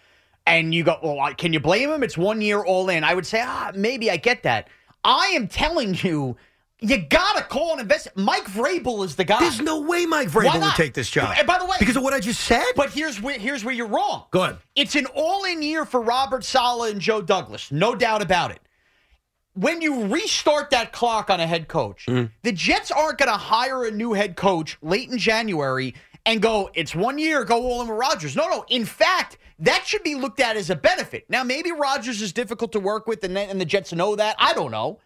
and 0.46 0.74
you 0.76 0.84
go, 0.84 0.98
well, 1.02 1.34
can 1.36 1.54
you 1.54 1.60
blame 1.60 1.90
him? 1.90 2.04
It's 2.04 2.18
one 2.18 2.40
year 2.42 2.64
all 2.64 2.88
in. 2.90 3.04
I 3.04 3.14
would 3.16 3.26
say, 3.26 3.42
ah, 3.44 3.72
maybe 3.74 4.12
I 4.12 4.18
get 4.18 4.44
that. 4.44 4.68
I 5.04 5.34
am 5.36 5.48
telling 5.48 5.96
you, 5.96 6.38
you 6.82 6.98
got 6.98 7.38
to 7.38 7.44
call 7.44 7.72
and 7.72 7.82
invest. 7.82 8.10
Mike 8.16 8.46
Vrabel 8.46 9.04
is 9.06 9.16
the 9.16 9.24
guy. 9.24 9.40
There's 9.40 9.62
no 9.62 9.82
way 9.82 10.06
Mike 10.06 10.28
Vrabel 10.28 10.62
would 10.62 10.76
take 10.76 10.94
this 10.94 11.10
job. 11.10 11.34
And 11.38 11.48
by 11.48 11.58
the 11.58 11.66
way- 11.66 11.78
because 11.80 11.96
of 11.96 12.04
what 12.04 12.14
I 12.14 12.20
just 12.20 12.42
said. 12.42 12.66
But 12.76 12.92
here's 12.92 13.20
where 13.22 13.40
here's 13.40 13.64
where 13.64 13.74
you're 13.74 13.88
wrong. 13.88 14.26
Go 14.32 14.44
ahead. 14.44 14.58
It's 14.76 14.96
an 14.96 15.06
all-in 15.16 15.62
year 15.64 15.86
for 15.86 16.02
Robert 16.02 16.44
Saleh 16.44 16.92
and 16.92 17.02
Joe 17.02 17.22
Douglas, 17.22 17.72
no 17.72 17.96
doubt 17.96 18.22
about 18.22 18.52
it. 18.52 18.60
When 19.56 19.82
you 19.82 20.06
restart 20.08 20.70
that 20.72 20.92
clock 20.92 21.30
on 21.30 21.40
a 21.40 21.48
head 21.48 21.68
coach, 21.68 22.06
Mm-hmm. 22.08 22.26
the 22.44 22.52
Jets 22.52 22.92
aren't 22.92 23.18
going 23.18 23.32
to 23.32 23.38
hire 23.38 23.86
a 23.86 23.92
new 23.92 24.14
head 24.14 24.36
coach 24.36 24.78
late 24.82 25.10
in 25.10 25.18
January 25.18 25.96
and 26.26 26.42
go, 26.42 26.70
"It's 26.74 26.94
one 26.94 27.18
year, 27.18 27.44
go 27.44 27.66
all 27.66 27.82
in 27.82 27.88
with 27.88 27.98
Rodgers." 27.98 28.36
No, 28.36 28.48
no. 28.48 28.66
In 28.70 28.84
fact, 28.86 29.38
that 29.60 29.84
should 29.86 30.04
be 30.04 30.16
looked 30.16 30.40
at 30.42 30.58
as 30.58 30.70
a 30.70 30.76
benefit. 30.76 31.26
Now, 31.30 31.44
maybe 31.44 31.72
Rodgers 31.72 32.22
is 32.22 32.34
difficult 32.34 32.72
to 32.74 32.80
work 32.80 33.08
with, 33.08 33.24
and, 33.24 33.38
and 33.38 33.60
the 33.62 33.66
Jets 33.66 33.94
know 33.94 34.16
that. 34.18 34.36
I 34.40 34.54
don't 34.54 34.72
know. 34.72 35.00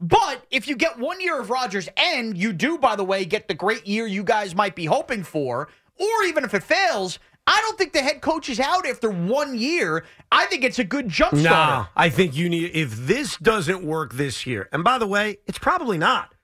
But 0.00 0.44
if 0.50 0.66
you 0.66 0.74
get 0.74 0.98
one 0.98 1.20
year 1.20 1.38
of 1.40 1.48
Rodgers, 1.50 1.88
and 1.96 2.36
you 2.36 2.52
do, 2.52 2.76
by 2.78 2.96
the 2.96 3.04
way, 3.04 3.24
get 3.24 3.46
the 3.46 3.54
great 3.54 3.86
year 3.86 4.04
you 4.06 4.24
guys 4.24 4.52
might 4.56 4.74
be 4.74 4.86
hoping 4.86 5.22
for, 5.22 5.68
or 5.96 6.24
even 6.26 6.42
if 6.42 6.54
it 6.54 6.64
fails, 6.64 7.20
I 7.46 7.60
don't 7.60 7.76
think 7.76 7.92
the 7.92 8.02
head 8.02 8.20
coach 8.20 8.48
is 8.48 8.60
out 8.60 8.86
after 8.86 9.10
one 9.10 9.58
year. 9.58 10.04
I 10.30 10.46
think 10.46 10.62
it's 10.62 10.78
a 10.78 10.84
good 10.84 11.08
jump 11.08 11.32
No, 11.32 11.40
starter. 11.40 11.88
I 11.96 12.08
think 12.08 12.36
you 12.36 12.48
need 12.48 12.70
if 12.74 12.96
this 12.96 13.36
doesn't 13.36 13.84
work 13.84 14.14
this 14.14 14.46
year. 14.46 14.68
And 14.72 14.84
by 14.84 14.98
the 14.98 15.06
way, 15.06 15.38
it's 15.46 15.58
probably 15.58 15.98
not. 15.98 16.34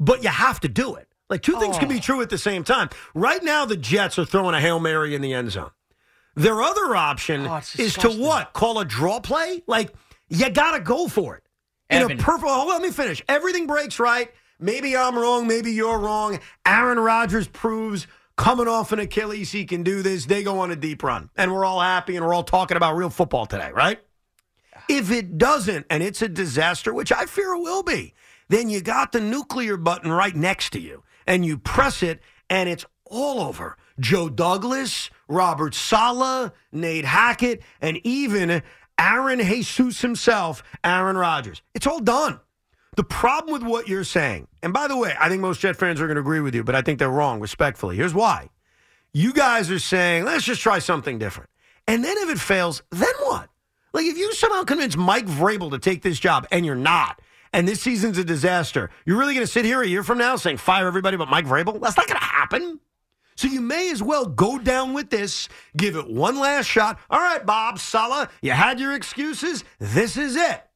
But 0.00 0.22
you 0.22 0.30
have 0.30 0.60
to 0.60 0.68
do 0.68 0.96
it. 0.96 1.08
Like 1.30 1.42
two 1.42 1.58
things 1.60 1.78
can 1.78 1.88
be 1.88 1.96
oh. 1.96 2.00
true 2.00 2.22
at 2.22 2.30
the 2.30 2.38
same 2.38 2.64
time. 2.64 2.88
Right 3.14 3.42
now 3.42 3.66
the 3.66 3.76
Jets 3.76 4.18
are 4.18 4.24
throwing 4.24 4.54
a 4.54 4.60
Hail 4.60 4.80
Mary 4.80 5.14
in 5.14 5.22
the 5.22 5.32
end 5.32 5.52
zone. 5.52 5.70
Their 6.34 6.62
other 6.62 6.94
option 6.94 7.46
Oh, 7.46 7.60
is 7.76 7.94
to 7.94 8.10
what? 8.10 8.52
Call 8.52 8.78
a 8.78 8.84
draw 8.84 9.20
play? 9.20 9.62
Like 9.66 9.92
you 10.28 10.48
got 10.50 10.72
to 10.72 10.80
go 10.80 11.08
for 11.08 11.36
it. 11.36 11.42
In 11.90 12.02
a 12.02 12.16
perfect 12.16 12.46
oh, 12.46 12.66
let 12.68 12.82
me 12.82 12.90
finish. 12.90 13.22
Everything 13.28 13.66
breaks 13.66 13.98
right. 13.98 14.30
Maybe 14.60 14.96
I'm 14.96 15.16
wrong, 15.16 15.46
maybe 15.46 15.72
you're 15.72 15.98
wrong. 15.98 16.40
Aaron 16.66 16.98
Rodgers 16.98 17.46
proves 17.46 18.06
coming 18.38 18.68
off 18.68 18.92
an 18.92 19.00
Achilles 19.00 19.52
he 19.52 19.66
can 19.66 19.82
do 19.82 20.00
this. 20.00 20.24
They 20.24 20.42
go 20.42 20.60
on 20.60 20.70
a 20.70 20.76
deep 20.76 21.02
run. 21.02 21.28
And 21.36 21.52
we're 21.52 21.66
all 21.66 21.80
happy 21.80 22.16
and 22.16 22.24
we're 22.24 22.32
all 22.32 22.44
talking 22.44 22.78
about 22.78 22.96
real 22.96 23.10
football 23.10 23.44
today, 23.44 23.70
right? 23.74 23.98
If 24.88 25.10
it 25.10 25.36
doesn't, 25.36 25.84
and 25.90 26.02
it's 26.02 26.22
a 26.22 26.28
disaster, 26.28 26.94
which 26.94 27.12
I 27.12 27.26
fear 27.26 27.52
it 27.52 27.60
will 27.60 27.82
be, 27.82 28.14
then 28.48 28.70
you 28.70 28.80
got 28.80 29.12
the 29.12 29.20
nuclear 29.20 29.76
button 29.76 30.10
right 30.10 30.34
next 30.34 30.70
to 30.70 30.80
you, 30.80 31.02
and 31.26 31.44
you 31.44 31.58
press 31.58 32.02
it, 32.02 32.20
and 32.48 32.70
it's 32.70 32.86
all 33.04 33.40
over. 33.40 33.76
Joe 34.00 34.30
Douglas, 34.30 35.10
Robert 35.28 35.74
Saleh, 35.74 36.52
Nate 36.72 37.04
Hackett, 37.04 37.60
and 37.82 37.98
even 38.04 38.62
Aaron 38.98 39.40
Jesus 39.40 40.00
himself, 40.00 40.62
Aaron 40.82 41.18
Rodgers. 41.18 41.60
It's 41.74 41.86
all 41.86 42.00
done. 42.00 42.40
The 42.96 43.04
problem 43.04 43.52
with 43.52 43.62
what 43.62 43.88
you're 43.88 44.04
saying, 44.04 44.48
and 44.62 44.72
by 44.72 44.88
the 44.88 44.96
way, 44.96 45.14
I 45.20 45.28
think 45.28 45.40
most 45.40 45.60
Jet 45.60 45.76
fans 45.76 46.00
are 46.00 46.06
going 46.06 46.16
to 46.16 46.20
agree 46.20 46.40
with 46.40 46.54
you, 46.54 46.64
but 46.64 46.74
I 46.74 46.82
think 46.82 46.98
they're 46.98 47.08
wrong, 47.08 47.40
respectfully. 47.40 47.96
Here's 47.96 48.14
why. 48.14 48.48
You 49.12 49.32
guys 49.32 49.70
are 49.70 49.78
saying, 49.78 50.24
let's 50.24 50.44
just 50.44 50.60
try 50.60 50.78
something 50.78 51.18
different. 51.18 51.50
And 51.86 52.04
then 52.04 52.16
if 52.18 52.28
it 52.28 52.40
fails, 52.40 52.82
then 52.90 53.14
what? 53.22 53.48
Like 53.92 54.04
if 54.04 54.18
you 54.18 54.32
somehow 54.34 54.64
convince 54.64 54.96
Mike 54.96 55.26
Vrabel 55.26 55.70
to 55.70 55.78
take 55.78 56.02
this 56.02 56.18
job 56.18 56.46
and 56.50 56.66
you're 56.66 56.74
not, 56.74 57.20
and 57.52 57.66
this 57.66 57.80
season's 57.80 58.18
a 58.18 58.24
disaster, 58.24 58.90
you're 59.06 59.16
really 59.16 59.34
going 59.34 59.46
to 59.46 59.52
sit 59.52 59.64
here 59.64 59.80
a 59.80 59.86
year 59.86 60.02
from 60.02 60.18
now 60.18 60.36
saying 60.36 60.58
fire 60.58 60.86
everybody 60.86 61.16
but 61.16 61.28
Mike 61.28 61.46
Vrabel? 61.46 61.80
That's 61.80 61.96
not 61.96 62.06
going 62.06 62.20
to 62.20 62.26
happen. 62.26 62.80
So 63.36 63.48
you 63.48 63.60
may 63.60 63.90
as 63.90 64.02
well 64.02 64.26
go 64.26 64.58
down 64.58 64.92
with 64.92 65.10
this, 65.10 65.48
give 65.76 65.96
it 65.96 66.10
one 66.10 66.38
last 66.38 66.66
shot. 66.66 66.98
All 67.08 67.20
right, 67.20 67.44
Bob 67.46 67.78
Saleh, 67.78 68.28
you 68.42 68.50
had 68.50 68.80
your 68.80 68.94
excuses. 68.94 69.64
This 69.78 70.16
is 70.16 70.36
it. 70.36 70.67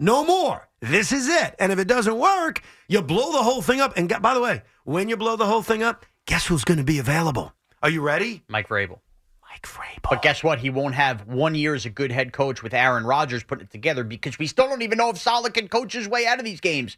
No 0.00 0.24
more. 0.24 0.68
This 0.80 1.12
is 1.12 1.28
it. 1.28 1.56
And 1.58 1.72
if 1.72 1.78
it 1.78 1.88
doesn't 1.88 2.18
work, 2.18 2.62
you 2.88 3.02
blow 3.02 3.32
the 3.32 3.42
whole 3.42 3.62
thing 3.62 3.80
up. 3.80 3.94
And 3.96 4.08
by 4.22 4.34
the 4.34 4.40
way, 4.40 4.62
when 4.84 5.08
you 5.08 5.16
blow 5.16 5.36
the 5.36 5.46
whole 5.46 5.62
thing 5.62 5.82
up, 5.82 6.06
guess 6.26 6.46
who's 6.46 6.64
going 6.64 6.78
to 6.78 6.84
be 6.84 6.98
available? 6.98 7.52
Are 7.82 7.90
you 7.90 8.00
ready? 8.00 8.42
Mike 8.48 8.68
Vrabel. 8.68 9.00
Mike 9.42 9.62
Vrabel. 9.62 10.08
But 10.08 10.22
guess 10.22 10.44
what? 10.44 10.60
He 10.60 10.70
won't 10.70 10.94
have 10.94 11.26
one 11.26 11.54
year 11.54 11.74
as 11.74 11.84
a 11.84 11.90
good 11.90 12.12
head 12.12 12.32
coach 12.32 12.62
with 12.62 12.74
Aaron 12.74 13.04
Rodgers 13.04 13.42
putting 13.42 13.64
it 13.64 13.70
together 13.70 14.04
because 14.04 14.38
we 14.38 14.46
still 14.46 14.68
don't 14.68 14.82
even 14.82 14.98
know 14.98 15.10
if 15.10 15.18
Saleh 15.18 15.52
can 15.52 15.68
coach 15.68 15.92
his 15.92 16.08
way 16.08 16.26
out 16.26 16.38
of 16.38 16.44
these 16.44 16.60
games. 16.60 16.96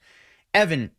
Evan, 0.52 0.90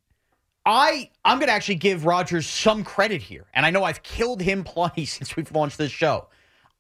I 0.66 1.10
I'm 1.26 1.38
going 1.38 1.48
to 1.48 1.54
actually 1.54 1.76
give 1.76 2.06
Rodgers 2.06 2.48
some 2.48 2.84
credit 2.84 3.22
here, 3.22 3.46
and 3.54 3.66
I 3.66 3.70
know 3.72 3.84
I've 3.84 4.04
killed 4.04 4.42
him 4.42 4.64
plenty 4.66 5.06
since 5.06 5.36
we've 5.36 5.52
launched 5.52 5.78
this 5.78 5.92
show. 5.92 6.28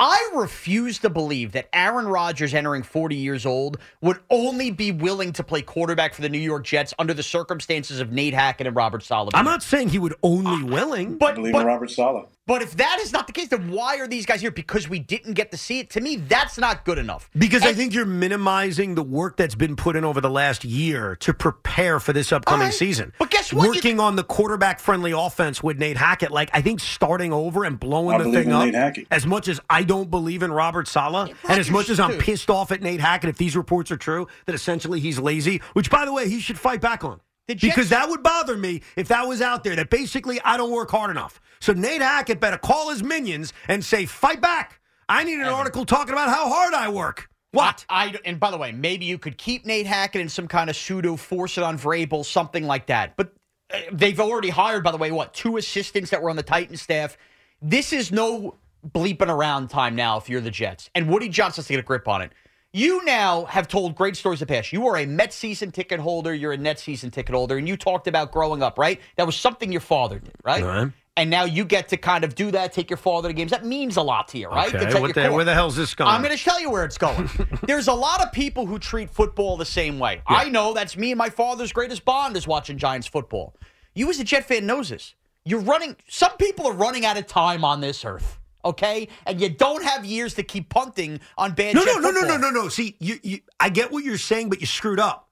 I 0.03 0.31
refuse 0.33 0.97
to 0.99 1.11
believe 1.11 1.51
that 1.51 1.69
Aaron 1.71 2.07
Rodgers, 2.07 2.55
entering 2.55 2.81
40 2.81 3.15
years 3.15 3.45
old, 3.45 3.77
would 4.01 4.17
only 4.31 4.71
be 4.71 4.91
willing 4.91 5.31
to 5.33 5.43
play 5.43 5.61
quarterback 5.61 6.15
for 6.15 6.23
the 6.23 6.29
New 6.29 6.39
York 6.39 6.63
Jets 6.65 6.91
under 6.97 7.13
the 7.13 7.21
circumstances 7.21 7.99
of 7.99 8.11
Nate 8.11 8.33
Hackett 8.33 8.65
and 8.65 8.75
Robert 8.75 9.03
Saleh. 9.03 9.29
I'm 9.35 9.45
not 9.45 9.61
saying 9.61 9.89
he 9.89 9.99
would 9.99 10.15
only 10.23 10.63
willing, 10.63 11.19
but, 11.19 11.35
believe 11.35 11.53
but 11.53 11.61
in 11.61 11.67
Robert 11.67 11.91
Saleh. 11.91 12.25
But 12.51 12.61
if 12.61 12.75
that 12.75 12.99
is 12.99 13.13
not 13.13 13.27
the 13.27 13.31
case, 13.31 13.47
then 13.47 13.71
why 13.71 13.95
are 13.99 14.07
these 14.09 14.25
guys 14.25 14.41
here? 14.41 14.51
Because 14.51 14.89
we 14.89 14.99
didn't 14.99 15.35
get 15.35 15.51
to 15.51 15.57
see 15.57 15.79
it. 15.79 15.89
To 15.91 16.01
me, 16.01 16.17
that's 16.17 16.57
not 16.57 16.83
good 16.83 16.97
enough. 16.97 17.29
Because 17.33 17.63
I 17.63 17.71
think 17.71 17.93
you're 17.93 18.05
minimizing 18.05 18.93
the 18.95 19.03
work 19.03 19.37
that's 19.37 19.55
been 19.55 19.77
put 19.77 19.95
in 19.95 20.03
over 20.03 20.19
the 20.19 20.29
last 20.29 20.65
year 20.65 21.15
to 21.21 21.33
prepare 21.33 22.01
for 22.01 22.11
this 22.11 22.33
upcoming 22.33 22.63
All 22.63 22.67
right. 22.67 22.73
season. 22.73 23.13
But 23.19 23.29
guess 23.31 23.53
what? 23.53 23.63
You- 23.63 23.69
Working 23.69 24.01
on 24.01 24.17
the 24.17 24.25
quarterback 24.25 24.81
friendly 24.81 25.13
offense 25.13 25.63
with 25.63 25.79
Nate 25.79 25.95
Hackett, 25.95 26.31
like 26.31 26.49
I 26.51 26.61
think 26.61 26.81
starting 26.81 27.31
over 27.31 27.63
and 27.63 27.79
blowing 27.79 28.19
I 28.19 28.23
the 28.25 28.31
thing 28.33 28.51
up. 28.51 28.97
As 29.09 29.25
much 29.25 29.47
as 29.47 29.61
I 29.69 29.83
don't 29.83 30.11
believe 30.11 30.43
in 30.43 30.51
Robert 30.51 30.89
Saleh, 30.89 31.33
and 31.47 31.57
as 31.57 31.71
much 31.71 31.89
as 31.89 32.01
I'm 32.01 32.17
pissed 32.17 32.49
off 32.49 32.73
at 32.73 32.81
Nate 32.81 32.99
Hackett, 32.99 33.29
if 33.29 33.37
these 33.37 33.55
reports 33.55 33.91
are 33.91 33.97
true, 33.97 34.27
that 34.45 34.55
essentially 34.55 34.99
he's 34.99 35.17
lazy, 35.17 35.61
which 35.71 35.89
by 35.89 36.03
the 36.03 36.11
way, 36.11 36.27
he 36.27 36.41
should 36.41 36.59
fight 36.59 36.81
back 36.81 37.05
on. 37.05 37.21
Because 37.47 37.89
that 37.89 38.09
would 38.09 38.23
bother 38.23 38.55
me 38.57 38.81
if 38.95 39.07
that 39.09 39.27
was 39.27 39.41
out 39.41 39.63
there, 39.63 39.75
that 39.75 39.89
basically 39.89 40.39
I 40.43 40.57
don't 40.57 40.71
work 40.71 40.91
hard 40.91 41.11
enough. 41.11 41.41
So 41.59 41.73
Nate 41.73 42.01
Hackett 42.01 42.39
better 42.39 42.57
call 42.57 42.89
his 42.89 43.03
minions 43.03 43.53
and 43.67 43.83
say, 43.83 44.05
fight 44.05 44.41
back. 44.41 44.79
I 45.09 45.23
need 45.23 45.39
an 45.39 45.45
article 45.47 45.85
talking 45.85 46.13
about 46.13 46.29
how 46.29 46.49
hard 46.49 46.73
I 46.73 46.89
work. 46.89 47.29
What? 47.51 47.85
I, 47.89 48.05
I- 48.05 48.19
and 48.23 48.39
by 48.39 48.51
the 48.51 48.57
way, 48.57 48.71
maybe 48.71 49.05
you 49.05 49.17
could 49.17 49.37
keep 49.37 49.65
Nate 49.65 49.85
Hackett 49.85 50.21
in 50.21 50.29
some 50.29 50.47
kind 50.47 50.69
of 50.69 50.75
pseudo 50.75 51.17
force 51.17 51.57
it 51.57 51.63
on 51.63 51.77
Vrabel, 51.77 52.23
something 52.25 52.63
like 52.65 52.85
that. 52.87 53.17
But 53.17 53.33
uh, 53.73 53.79
they've 53.91 54.19
already 54.19 54.49
hired, 54.49 54.83
by 54.83 54.91
the 54.91 54.97
way, 54.97 55.11
what 55.11 55.33
two 55.33 55.57
assistants 55.57 56.09
that 56.11 56.21
were 56.21 56.29
on 56.29 56.37
the 56.37 56.43
Titan 56.43 56.77
staff. 56.77 57.17
This 57.61 57.91
is 57.91 58.11
no 58.11 58.55
bleeping 58.87 59.27
around 59.27 59.67
time 59.69 59.95
now 59.95 60.17
if 60.17 60.29
you're 60.29 60.41
the 60.41 60.49
Jets. 60.51 60.89
And 60.95 61.09
Woody 61.09 61.27
Johnson 61.29 61.61
has 61.61 61.67
to 61.67 61.73
get 61.73 61.79
a 61.79 61.83
grip 61.83 62.07
on 62.07 62.21
it. 62.21 62.31
You 62.73 63.03
now 63.03 63.45
have 63.45 63.67
told 63.67 63.95
great 63.95 64.15
stories 64.15 64.41
of 64.41 64.47
the 64.47 64.53
past. 64.53 64.71
You 64.71 64.87
are 64.87 64.95
a 64.97 65.05
Met 65.05 65.33
season 65.33 65.71
ticket 65.71 65.99
holder. 65.99 66.33
You're 66.33 66.53
a 66.53 66.57
net 66.57 66.79
season 66.79 67.11
ticket 67.11 67.35
holder, 67.35 67.57
and 67.57 67.67
you 67.67 67.75
talked 67.75 68.07
about 68.07 68.31
growing 68.31 68.63
up, 68.63 68.77
right? 68.77 69.01
That 69.17 69.25
was 69.25 69.35
something 69.35 69.71
your 69.73 69.81
father 69.81 70.19
did, 70.19 70.33
right? 70.45 70.63
Right. 70.63 70.91
And 71.17 71.29
now 71.29 71.43
you 71.43 71.65
get 71.65 71.89
to 71.89 71.97
kind 71.97 72.23
of 72.23 72.33
do 72.35 72.51
that, 72.51 72.71
take 72.71 72.89
your 72.89 72.95
father 72.95 73.27
to 73.27 73.33
games. 73.33 73.51
That 73.51 73.65
means 73.65 73.97
a 73.97 74.01
lot 74.01 74.29
to 74.29 74.37
you, 74.37 74.47
right? 74.47 74.73
Okay, 74.73 74.99
what 75.01 75.13
the- 75.13 75.29
where 75.33 75.43
the 75.43 75.53
hell's 75.53 75.75
this 75.75 75.93
going? 75.93 76.09
I'm 76.09 76.23
going 76.23 76.35
to 76.35 76.41
tell 76.41 76.61
you 76.61 76.69
where 76.69 76.85
it's 76.85 76.97
going. 76.97 77.29
There's 77.67 77.89
a 77.89 77.93
lot 77.93 78.21
of 78.21 78.31
people 78.31 78.65
who 78.65 78.79
treat 78.79 79.09
football 79.09 79.57
the 79.57 79.65
same 79.65 79.99
way. 79.99 80.21
I 80.25 80.47
know 80.47 80.73
that's 80.73 80.95
me 80.95 81.11
and 81.11 81.17
my 81.17 81.29
father's 81.29 81.73
greatest 81.73 82.05
bond 82.05 82.37
is 82.37 82.47
watching 82.47 82.77
Giants 82.77 83.07
football. 83.07 83.53
You 83.93 84.09
as 84.09 84.21
a 84.21 84.23
Jet 84.23 84.45
fan 84.47 84.65
knows 84.65 84.87
this. 84.87 85.13
You're 85.43 85.59
running. 85.59 85.97
Some 86.07 86.37
people 86.37 86.65
are 86.67 86.73
running 86.73 87.05
out 87.05 87.17
of 87.17 87.27
time 87.27 87.65
on 87.65 87.81
this 87.81 88.05
earth. 88.05 88.39
Okay, 88.63 89.07
and 89.25 89.41
you 89.41 89.49
don't 89.49 89.83
have 89.83 90.05
years 90.05 90.35
to 90.35 90.43
keep 90.43 90.69
punting 90.69 91.19
on 91.37 91.53
bad. 91.53 91.75
No, 91.75 91.83
no, 91.83 91.97
no, 91.99 92.11
no, 92.11 92.21
no, 92.21 92.37
no, 92.37 92.49
no. 92.49 92.67
See, 92.69 92.95
you, 92.99 93.19
you, 93.23 93.39
I 93.59 93.69
get 93.69 93.91
what 93.91 94.03
you're 94.03 94.17
saying, 94.17 94.49
but 94.49 94.61
you 94.61 94.67
screwed 94.67 94.99
up. 94.99 95.29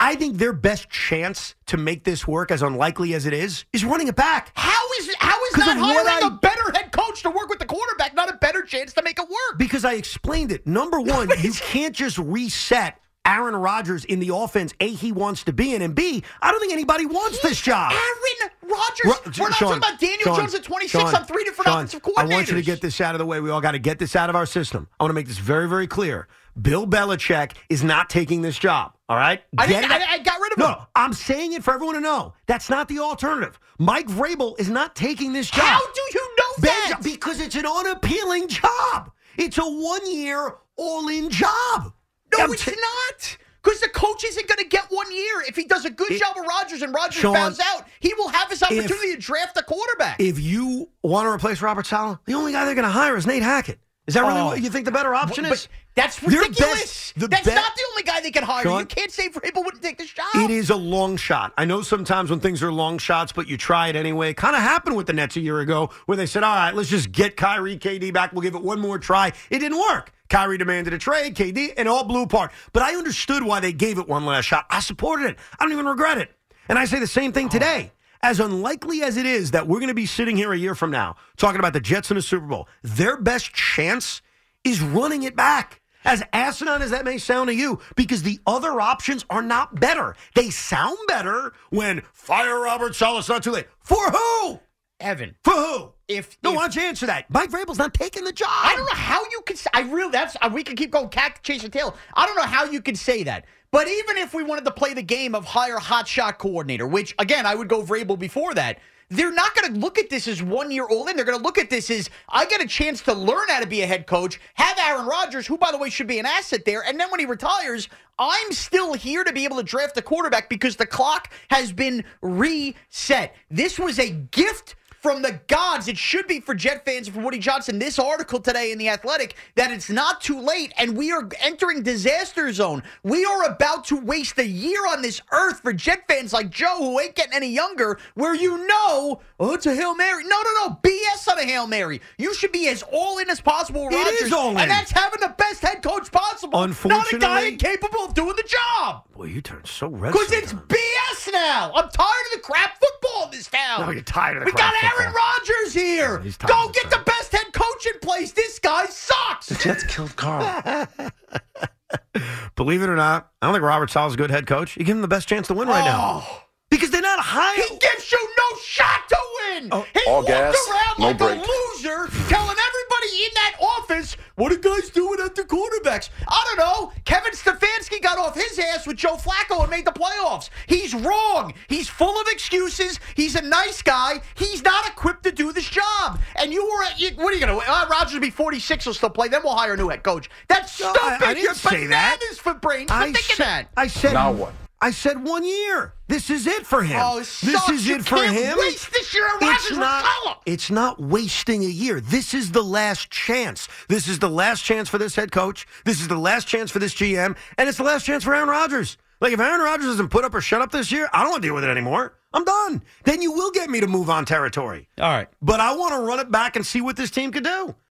I 0.00 0.16
think 0.16 0.38
their 0.38 0.52
best 0.52 0.90
chance 0.90 1.54
to 1.66 1.76
make 1.76 2.02
this 2.02 2.26
work, 2.26 2.50
as 2.50 2.60
unlikely 2.62 3.14
as 3.14 3.24
it 3.24 3.32
is, 3.32 3.64
is 3.72 3.84
running 3.84 4.08
it 4.08 4.16
back. 4.16 4.50
How 4.54 4.84
is 4.98 5.14
how 5.18 5.44
is 5.44 5.56
not 5.56 5.78
hiring 5.78 6.06
I- 6.08 6.26
a 6.26 6.30
better 6.30 6.72
head 6.74 6.90
coach 6.90 7.22
to 7.22 7.30
work 7.30 7.48
with 7.48 7.60
the 7.60 7.66
quarterback 7.66 8.12
not 8.14 8.28
a 8.28 8.36
better 8.38 8.62
chance 8.62 8.92
to 8.94 9.02
make 9.02 9.18
it 9.20 9.28
work? 9.28 9.58
Because 9.58 9.84
I 9.84 9.94
explained 9.94 10.50
it. 10.50 10.66
Number 10.66 11.00
one, 11.00 11.30
you 11.40 11.52
can't 11.52 11.94
just 11.94 12.18
reset 12.18 12.98
Aaron 13.24 13.54
Rodgers 13.54 14.04
in 14.04 14.18
the 14.18 14.34
offense 14.34 14.74
A, 14.80 14.88
he 14.88 15.12
wants 15.12 15.44
to 15.44 15.52
be 15.52 15.74
in, 15.74 15.82
and 15.82 15.94
B, 15.94 16.24
I 16.40 16.50
don't 16.50 16.58
think 16.60 16.72
anybody 16.72 17.06
wants 17.06 17.40
this 17.40 17.60
job. 17.60 17.92
Aaron 17.92 18.51
Rodgers. 18.72 19.04
Ro- 19.04 19.32
We're 19.44 19.48
not 19.50 19.58
Shaun, 19.58 19.68
talking 19.68 19.78
about 19.78 20.00
Daniel 20.00 20.18
Shaun, 20.24 20.36
Jones 20.36 20.54
at 20.54 20.62
26 20.64 20.92
Shaun, 21.02 21.14
on 21.14 21.24
three 21.24 21.44
different 21.44 21.66
Shaun, 21.68 21.76
offensive 21.78 22.02
coordinators. 22.02 22.18
I 22.18 22.24
want 22.34 22.48
you 22.48 22.54
to 22.54 22.62
get 22.62 22.80
this 22.80 23.00
out 23.00 23.14
of 23.14 23.18
the 23.18 23.26
way. 23.26 23.40
We 23.40 23.50
all 23.50 23.60
got 23.60 23.72
to 23.72 23.78
get 23.78 23.98
this 23.98 24.16
out 24.16 24.30
of 24.30 24.36
our 24.36 24.46
system. 24.46 24.88
I 24.98 25.04
want 25.04 25.10
to 25.10 25.14
make 25.14 25.28
this 25.28 25.38
very, 25.38 25.68
very 25.68 25.86
clear. 25.86 26.28
Bill 26.60 26.86
Belichick 26.86 27.52
is 27.70 27.82
not 27.82 28.10
taking 28.10 28.42
this 28.42 28.58
job. 28.58 28.92
All 29.08 29.16
right? 29.16 29.42
I, 29.56 29.64
I, 29.74 30.12
I 30.14 30.18
got 30.18 30.40
rid 30.40 30.52
of 30.52 30.58
No, 30.58 30.66
him. 30.66 30.72
No, 30.72 30.86
I'm 30.94 31.12
saying 31.14 31.54
it 31.54 31.64
for 31.64 31.72
everyone 31.74 31.94
to 31.94 32.00
know. 32.00 32.34
That's 32.46 32.68
not 32.68 32.88
the 32.88 32.98
alternative. 32.98 33.58
Mike 33.78 34.06
Vrabel 34.06 34.58
is 34.60 34.68
not 34.68 34.94
taking 34.94 35.32
this 35.32 35.50
job. 35.50 35.64
How 35.64 35.80
do 35.80 36.00
you 36.14 36.36
know 36.38 36.52
that? 36.62 37.00
Because 37.02 37.40
it's 37.40 37.54
an 37.54 37.66
unappealing 37.66 38.48
job. 38.48 39.10
It's 39.38 39.56
a 39.58 39.62
one 39.64 40.10
year, 40.10 40.54
all 40.76 41.08
in 41.08 41.30
job. 41.30 41.92
No, 42.32 42.44
I'm 42.44 42.52
it's 42.52 42.64
t- 42.64 42.70
not. 42.72 43.38
Because 43.62 43.80
the 43.80 43.88
coach 43.88 44.24
isn't 44.24 44.48
going 44.48 44.58
to 44.58 44.66
get 44.66 44.86
one 44.90 45.11
year. 45.22 45.44
If 45.48 45.56
he 45.56 45.64
does 45.64 45.84
a 45.84 45.90
good 45.90 46.10
It- 46.12 46.18
job 46.20 46.36
of 46.36 46.44
Rodgers 46.46 46.82
and 46.82 46.94
Rodgers 46.94 47.20
Shaun, 47.20 47.34
bows 47.34 47.60
out, 47.60 47.86
he 48.00 48.12
will 48.14 48.28
have 48.28 48.50
his 48.50 48.62
opportunity 48.62 49.14
to 49.14 49.18
draft 49.18 49.56
a 49.56 49.62
quarterback. 49.62 50.20
If 50.20 50.38
you 50.38 50.88
want 51.02 51.26
to 51.26 51.30
replace 51.30 51.62
Robert 51.62 51.86
Saleh, 51.86 52.18
the 52.26 52.34
only 52.34 52.52
guy 52.52 52.64
they're 52.64 52.74
going 52.74 52.84
to 52.84 52.90
hire 52.90 53.16
is 53.16 53.26
Nate 53.26 53.42
Hackett. 53.42 53.78
Is 54.06 54.14
that 54.14 54.22
really 54.22 54.40
Oh. 54.40 54.46
what 54.46 54.60
you 54.62 54.68
think 54.68 54.84
the 54.84 54.90
better 54.90 55.14
option 55.14 55.44
but 55.44 55.52
is? 55.52 55.68
that's 55.94 56.20
ridiculous. 56.22 57.12
best- 57.16 57.30
that's 57.30 57.46
not 57.46 57.76
the 57.76 57.82
only 57.92 58.02
guy 58.02 58.20
they 58.20 58.32
can 58.32 58.42
hire. 58.42 58.64
Shaun? 58.64 58.80
you 58.80 58.86
can't 58.86 59.12
say 59.12 59.28
Vrabel 59.28 59.64
wouldn't 59.64 59.80
take 59.82 59.96
this 59.96 60.10
job. 60.10 60.26
It 60.34 60.50
is 60.50 60.70
a 60.70 60.76
long 60.76 61.16
shot. 61.16 61.52
I 61.56 61.64
know 61.66 61.82
sometimes 61.82 62.28
when 62.30 62.40
things 62.40 62.64
are 62.64 62.72
long 62.72 62.98
shots, 62.98 63.30
but 63.30 63.46
you 63.46 63.56
try 63.56 63.88
it 63.88 63.94
anyway. 63.96 64.34
Kind 64.34 64.56
of 64.56 64.62
happened 64.62 64.96
with 64.96 65.06
the 65.06 65.12
Nets 65.12 65.36
a 65.36 65.40
year 65.40 65.60
ago 65.60 65.90
where 66.06 66.16
they 66.16 66.26
said, 66.26 66.42
all 66.42 66.54
right, 66.56 66.74
let's 66.74 66.88
just 66.88 67.12
get 67.12 67.36
Kyrie, 67.36 67.78
KD 67.78 68.12
back. 68.12 68.32
We'll 68.32 68.42
give 68.42 68.56
it 68.56 68.62
one 68.62 68.80
more 68.80 68.98
try. 68.98 69.32
It 69.50 69.60
didn't 69.60 69.78
work. 69.78 70.12
Kyrie 70.28 70.58
demanded 70.58 70.92
a 70.94 70.98
trade, 70.98 71.36
KD, 71.36 71.74
and 71.76 71.86
all 71.88 72.02
blew 72.04 72.22
apart. 72.22 72.50
But 72.72 72.82
I 72.82 72.96
understood 72.96 73.44
why 73.44 73.60
they 73.60 73.72
gave 73.72 73.98
it 73.98 74.08
one 74.08 74.26
last 74.26 74.46
shot. 74.46 74.66
I 74.68 74.80
supported 74.80 75.26
it. 75.26 75.38
I 75.60 75.64
don't 75.64 75.72
even 75.72 75.86
regret 75.86 76.18
it. 76.18 76.32
And 76.68 76.76
I 76.78 76.86
say 76.86 76.98
the 76.98 77.06
same 77.06 77.32
thing 77.32 77.48
today. 77.48 77.92
As 78.24 78.38
unlikely 78.38 79.02
as 79.02 79.16
it 79.16 79.26
is 79.26 79.50
that 79.50 79.66
we're 79.66 79.80
going 79.80 79.88
to 79.88 79.94
be 79.94 80.06
sitting 80.06 80.36
here 80.36 80.52
a 80.52 80.56
year 80.56 80.76
from 80.76 80.92
now 80.92 81.16
talking 81.36 81.58
about 81.58 81.72
the 81.72 81.80
Jets 81.80 82.08
in 82.08 82.16
the 82.16 82.22
Super 82.22 82.46
Bowl, 82.46 82.68
their 82.82 83.16
best 83.16 83.52
chance 83.52 84.22
is 84.62 84.80
running 84.80 85.24
it 85.24 85.34
back. 85.34 85.80
As 86.04 86.22
asinine 86.32 86.82
as 86.82 86.90
that 86.90 87.04
may 87.04 87.18
sound 87.18 87.48
to 87.48 87.54
you, 87.54 87.80
because 87.96 88.22
the 88.22 88.38
other 88.46 88.80
options 88.80 89.24
are 89.30 89.42
not 89.42 89.80
better. 89.80 90.16
They 90.34 90.50
sound 90.50 90.98
better 91.08 91.52
when 91.70 92.02
fire 92.12 92.60
Robert 92.60 92.94
Saleh. 92.94 93.20
It's 93.20 93.28
not 93.28 93.42
too 93.42 93.52
late. 93.52 93.66
For 93.80 94.10
who? 94.10 94.60
Evan. 95.02 95.34
For 95.44 95.52
who? 95.52 95.92
If, 96.08 96.38
No, 96.42 96.50
if- 96.50 96.56
why 96.56 96.62
don't 96.62 96.76
you 96.76 96.82
answer 96.82 97.06
that? 97.06 97.28
Mike 97.30 97.50
Vrabel's 97.50 97.78
not 97.78 97.94
taking 97.94 98.24
the 98.24 98.32
job. 98.32 98.48
I 98.50 98.74
don't 98.76 98.84
know 98.86 98.92
how 98.94 99.22
you 99.30 99.42
could. 99.46 99.58
Say, 99.58 99.70
I 99.74 99.80
really. 99.82 100.10
That's. 100.12 100.36
Uh, 100.40 100.50
we 100.52 100.62
could 100.64 100.76
keep 100.76 100.90
going 100.90 101.08
cat 101.08 101.40
chasing 101.42 101.70
tail. 101.70 101.96
I 102.14 102.26
don't 102.26 102.36
know 102.36 102.42
how 102.42 102.64
you 102.64 102.80
could 102.82 102.98
say 102.98 103.22
that. 103.24 103.44
But 103.70 103.88
even 103.88 104.18
if 104.18 104.34
we 104.34 104.42
wanted 104.42 104.66
to 104.66 104.70
play 104.70 104.92
the 104.92 105.02
game 105.02 105.34
of 105.34 105.44
hire 105.46 105.78
hot 105.78 106.06
shot 106.06 106.38
coordinator, 106.38 106.86
which 106.86 107.14
again 107.18 107.46
I 107.46 107.54
would 107.54 107.68
go 107.68 107.82
Vrabel 107.82 108.18
before 108.18 108.54
that. 108.54 108.78
They're 109.08 109.32
not 109.32 109.54
going 109.54 109.74
to 109.74 109.78
look 109.78 109.98
at 109.98 110.08
this 110.08 110.26
as 110.26 110.42
one 110.42 110.70
year 110.70 110.86
old 110.88 111.10
in. 111.10 111.16
They're 111.16 111.26
going 111.26 111.36
to 111.36 111.44
look 111.44 111.58
at 111.58 111.68
this 111.68 111.90
as 111.90 112.08
I 112.30 112.46
get 112.46 112.62
a 112.62 112.66
chance 112.66 113.02
to 113.02 113.12
learn 113.12 113.46
how 113.48 113.60
to 113.60 113.66
be 113.66 113.82
a 113.82 113.86
head 113.86 114.06
coach, 114.06 114.40
have 114.54 114.78
Aaron 114.78 115.04
Rodgers, 115.04 115.46
who 115.46 115.58
by 115.58 115.70
the 115.70 115.76
way 115.76 115.90
should 115.90 116.06
be 116.06 116.18
an 116.18 116.24
asset 116.24 116.64
there, 116.64 116.82
and 116.82 116.98
then 116.98 117.10
when 117.10 117.20
he 117.20 117.26
retires, 117.26 117.90
I'm 118.18 118.52
still 118.52 118.94
here 118.94 119.22
to 119.22 119.30
be 119.30 119.44
able 119.44 119.58
to 119.58 119.62
draft 119.62 119.98
a 119.98 120.02
quarterback 120.02 120.48
because 120.48 120.76
the 120.76 120.86
clock 120.86 121.30
has 121.50 121.72
been 121.72 122.04
reset. 122.22 123.34
This 123.50 123.78
was 123.78 123.98
a 123.98 124.08
gift 124.10 124.76
from 125.02 125.20
the 125.20 125.40
gods. 125.48 125.88
It 125.88 125.98
should 125.98 126.26
be 126.28 126.40
for 126.40 126.54
Jet 126.54 126.84
fans 126.84 127.08
and 127.08 127.16
for 127.16 127.22
Woody 127.22 127.38
Johnson. 127.40 127.78
This 127.78 127.98
article 127.98 128.40
today 128.40 128.70
in 128.70 128.78
The 128.78 128.88
Athletic 128.88 129.34
that 129.56 129.72
it's 129.72 129.90
not 129.90 130.20
too 130.20 130.40
late 130.40 130.72
and 130.78 130.96
we 130.96 131.10
are 131.10 131.28
entering 131.40 131.82
disaster 131.82 132.52
zone. 132.52 132.82
We 133.02 133.24
are 133.24 133.44
about 133.44 133.84
to 133.86 133.96
waste 134.00 134.38
a 134.38 134.46
year 134.46 134.86
on 134.88 135.02
this 135.02 135.20
earth 135.32 135.60
for 135.60 135.72
Jet 135.72 136.04
fans 136.08 136.32
like 136.32 136.50
Joe 136.50 136.76
who 136.78 137.00
ain't 137.00 137.16
getting 137.16 137.32
any 137.34 137.48
younger, 137.48 137.98
where 138.14 138.34
you 138.34 138.64
know, 138.66 139.20
oh, 139.40 139.54
it's 139.54 139.66
a 139.66 139.74
Hail 139.74 139.96
Mary. 139.96 140.22
No, 140.24 140.40
no, 140.40 140.66
no. 140.68 140.78
BS 140.82 141.28
on 141.30 141.38
a 141.38 141.44
Hail 141.44 141.66
Mary. 141.66 142.00
You 142.16 142.32
should 142.34 142.52
be 142.52 142.68
as 142.68 142.84
all 142.92 143.18
in 143.18 143.28
as 143.28 143.40
possible, 143.40 143.88
It 143.90 143.94
Rodgers. 143.96 144.20
is 144.22 144.32
all 144.32 144.52
in. 144.52 144.58
And 144.58 144.70
that's 144.70 144.92
having 144.92 145.20
the 145.20 145.34
best 145.36 145.62
head 145.62 145.82
coach 145.82 146.12
possible. 146.12 146.62
Unfortunately. 146.62 147.18
Not 147.18 147.38
a 147.40 147.42
guy 147.42 147.48
incapable 147.48 148.04
of 148.04 148.14
doing 148.14 148.36
the 148.36 148.48
job. 148.48 149.04
Boy, 149.12 149.24
you 149.24 149.40
turn 149.40 149.64
so 149.64 149.88
red. 149.88 150.12
Because 150.12 150.30
it's. 150.32 150.52
BS 150.52 151.32
now. 151.32 151.72
I'm 151.74 151.88
tired 151.88 152.26
of 152.26 152.32
the 152.34 152.40
crap 152.40 152.78
football 152.78 153.24
in 153.26 153.30
this 153.32 153.48
town. 153.48 153.80
No, 153.80 153.90
you're 153.90 154.02
tired 154.02 154.36
of 154.38 154.40
the 154.42 154.46
We 154.46 154.52
crap 154.52 154.72
got 154.72 154.91
Aaron. 155.00 155.14
Rodgers 155.14 155.74
here. 155.74 156.18
he's 156.20 156.36
Go 156.36 156.68
get 156.70 156.90
the 156.90 156.98
the 156.98 157.02
best 157.04 157.32
head 157.32 157.52
coach 157.52 157.86
in 157.86 157.98
place. 158.00 158.32
This 158.32 158.58
guy 158.58 158.86
sucks. 158.86 159.46
The 159.48 159.54
Jets 159.56 159.84
killed 159.84 160.14
Carl. 160.16 160.86
Believe 162.56 162.82
it 162.82 162.88
or 162.88 162.96
not, 162.96 163.30
I 163.40 163.46
don't 163.46 163.54
think 163.54 163.64
Robert 163.64 163.90
Saleh's 163.90 164.14
a 164.14 164.16
good 164.16 164.30
head 164.30 164.46
coach. 164.46 164.76
You 164.76 164.84
give 164.84 164.96
him 164.96 165.02
the 165.02 165.08
best 165.08 165.28
chance 165.28 165.46
to 165.48 165.54
win 165.54 165.68
right 165.68 165.84
now. 165.84 166.22
Oh, 166.26 166.42
Because 166.70 166.90
they're 166.90 167.00
not 167.02 167.18
high. 167.20 167.54
he 167.56 167.76
gives 167.78 168.12
you 168.12 168.18
no 168.38 168.58
shot 168.64 169.00
to 169.08 169.16
win. 169.54 169.68
Oh. 169.72 169.86
he 169.94 170.00
All 170.06 170.16
walked 170.16 170.28
gas, 170.28 170.54
around 170.70 170.98
no 170.98 171.06
like 171.08 171.18
break. 171.18 171.38
a 171.38 171.40
loser, 171.40 172.08
telling 172.28 172.56
everybody 172.56 173.24
in 173.24 173.30
that 173.34 173.54
office 173.60 174.16
What 174.36 174.50
are 174.52 174.56
guys 174.56 174.90
doing 174.90 175.18
at 175.24 175.34
the 175.34 175.42
quarterbacks? 175.42 176.08
I 176.26 176.44
don't 176.56 176.58
know. 176.58 176.92
Kevin 177.04 177.32
Stefanski 177.32 178.00
got 178.02 178.18
off 178.18 178.34
his 178.34 178.58
ass 178.58 178.86
with 178.86 178.96
Joe 178.96 179.16
Flacco 179.16 179.60
and 179.62 179.70
made 179.70 179.84
the 179.84 179.92
playoffs. 179.92 180.48
He's 180.66 180.94
wrong. 180.94 181.52
He's 181.68 181.88
full 181.88 182.18
of 182.20 182.26
excuses. 182.28 182.98
He's 183.14 183.34
a 183.34 183.42
nice 183.42 183.82
guy. 183.82 184.20
He's 184.34 184.62
not 184.62 184.86
equipped 184.86 185.24
to 185.24 185.32
do 185.32 185.52
this 185.52 185.68
job. 185.68 186.18
And 186.36 186.52
you 186.52 186.64
were, 186.64 186.84
you, 186.96 187.10
what 187.16 187.32
are 187.32 187.36
you 187.36 187.44
going 187.46 187.60
to, 187.60 187.70
uh, 187.70 187.86
Rodgers 187.90 188.14
will 188.14 188.20
be 188.20 188.30
46, 188.30 188.84
he'll 188.84 188.94
still 188.94 189.10
play. 189.10 189.28
Then 189.28 189.42
we'll 189.44 189.54
hire 189.54 189.74
a 189.74 189.76
new 189.76 189.88
head 189.88 190.02
coach. 190.02 190.30
That's 190.48 190.80
No, 190.80 190.92
stupid. 190.92 191.02
I- 191.24 191.30
I 191.32 191.34
didn't 191.34 191.42
You're 191.44 191.54
say 191.54 191.86
that. 191.88 192.18
bananas 192.20 192.38
for 192.38 192.54
brains 192.54 192.90
for 192.90 192.96
I 192.96 193.04
thinking 193.12 193.36
said, 193.36 193.44
that. 193.46 193.68
I 193.76 193.86
said 193.86 194.12
Now 194.14 194.32
what? 194.32 194.52
I 194.82 194.90
said 194.90 195.24
one 195.24 195.44
year. 195.44 195.94
This 196.08 196.28
is 196.28 196.46
it 196.46 196.66
for 196.66 196.82
him. 196.82 197.00
Oh, 197.02 197.18
this 197.20 197.42
is 197.70 197.86
You 197.86 197.94
it 197.96 198.04
for 198.04 198.16
him. 198.22 198.58
waste 198.58 198.92
this 198.92 199.14
year 199.14 199.24
on 199.26 199.36
it's 199.36 199.42
Rodgers 199.70 199.78
not. 199.78 200.04
Rosella. 200.04 200.38
It's 200.44 200.70
not 200.70 201.00
wasting 201.00 201.62
a 201.64 201.68
year. 201.68 202.00
This 202.00 202.34
is 202.34 202.50
the 202.50 202.64
last 202.64 203.08
chance. 203.08 203.68
This 203.88 204.08
is 204.08 204.18
the 204.18 204.28
last 204.28 204.62
chance 204.64 204.88
for 204.88 204.98
this 204.98 205.14
head 205.14 205.30
coach. 205.30 205.66
This 205.84 206.00
is 206.00 206.08
the 206.08 206.18
last 206.18 206.48
chance 206.48 206.70
for 206.72 206.80
this 206.80 206.94
GM, 206.94 207.36
and 207.56 207.68
it's 207.68 207.78
the 207.78 207.84
last 207.84 208.04
chance 208.04 208.24
for 208.24 208.34
Aaron 208.34 208.48
Rodgers. 208.48 208.98
Like 209.20 209.32
if 209.32 209.38
Aaron 209.38 209.60
Rodgers 209.60 209.86
doesn't 209.86 210.08
put 210.08 210.24
up 210.24 210.34
or 210.34 210.40
shut 210.40 210.60
up 210.62 210.72
this 210.72 210.90
year, 210.90 211.08
I 211.12 211.22
don't 211.22 211.30
want 211.30 211.42
to 211.44 211.46
deal 211.48 211.54
with 211.54 211.62
it 211.62 211.70
anymore. 211.70 212.14
I'm 212.34 212.44
done. 212.44 212.82
Then 213.04 213.22
you 213.22 213.30
will 213.32 213.52
get 213.52 213.70
me 213.70 213.78
to 213.80 213.86
move 213.86 214.10
on 214.10 214.24
territory. 214.24 214.88
All 214.98 215.12
right. 215.12 215.28
But 215.40 215.60
I 215.60 215.76
want 215.76 215.92
to 215.94 216.00
run 216.00 216.18
it 216.18 216.30
back 216.32 216.56
and 216.56 216.66
see 216.66 216.80
what 216.80 216.96
this 216.96 217.10
team 217.12 217.30
could 217.30 217.44
do. 217.44 217.74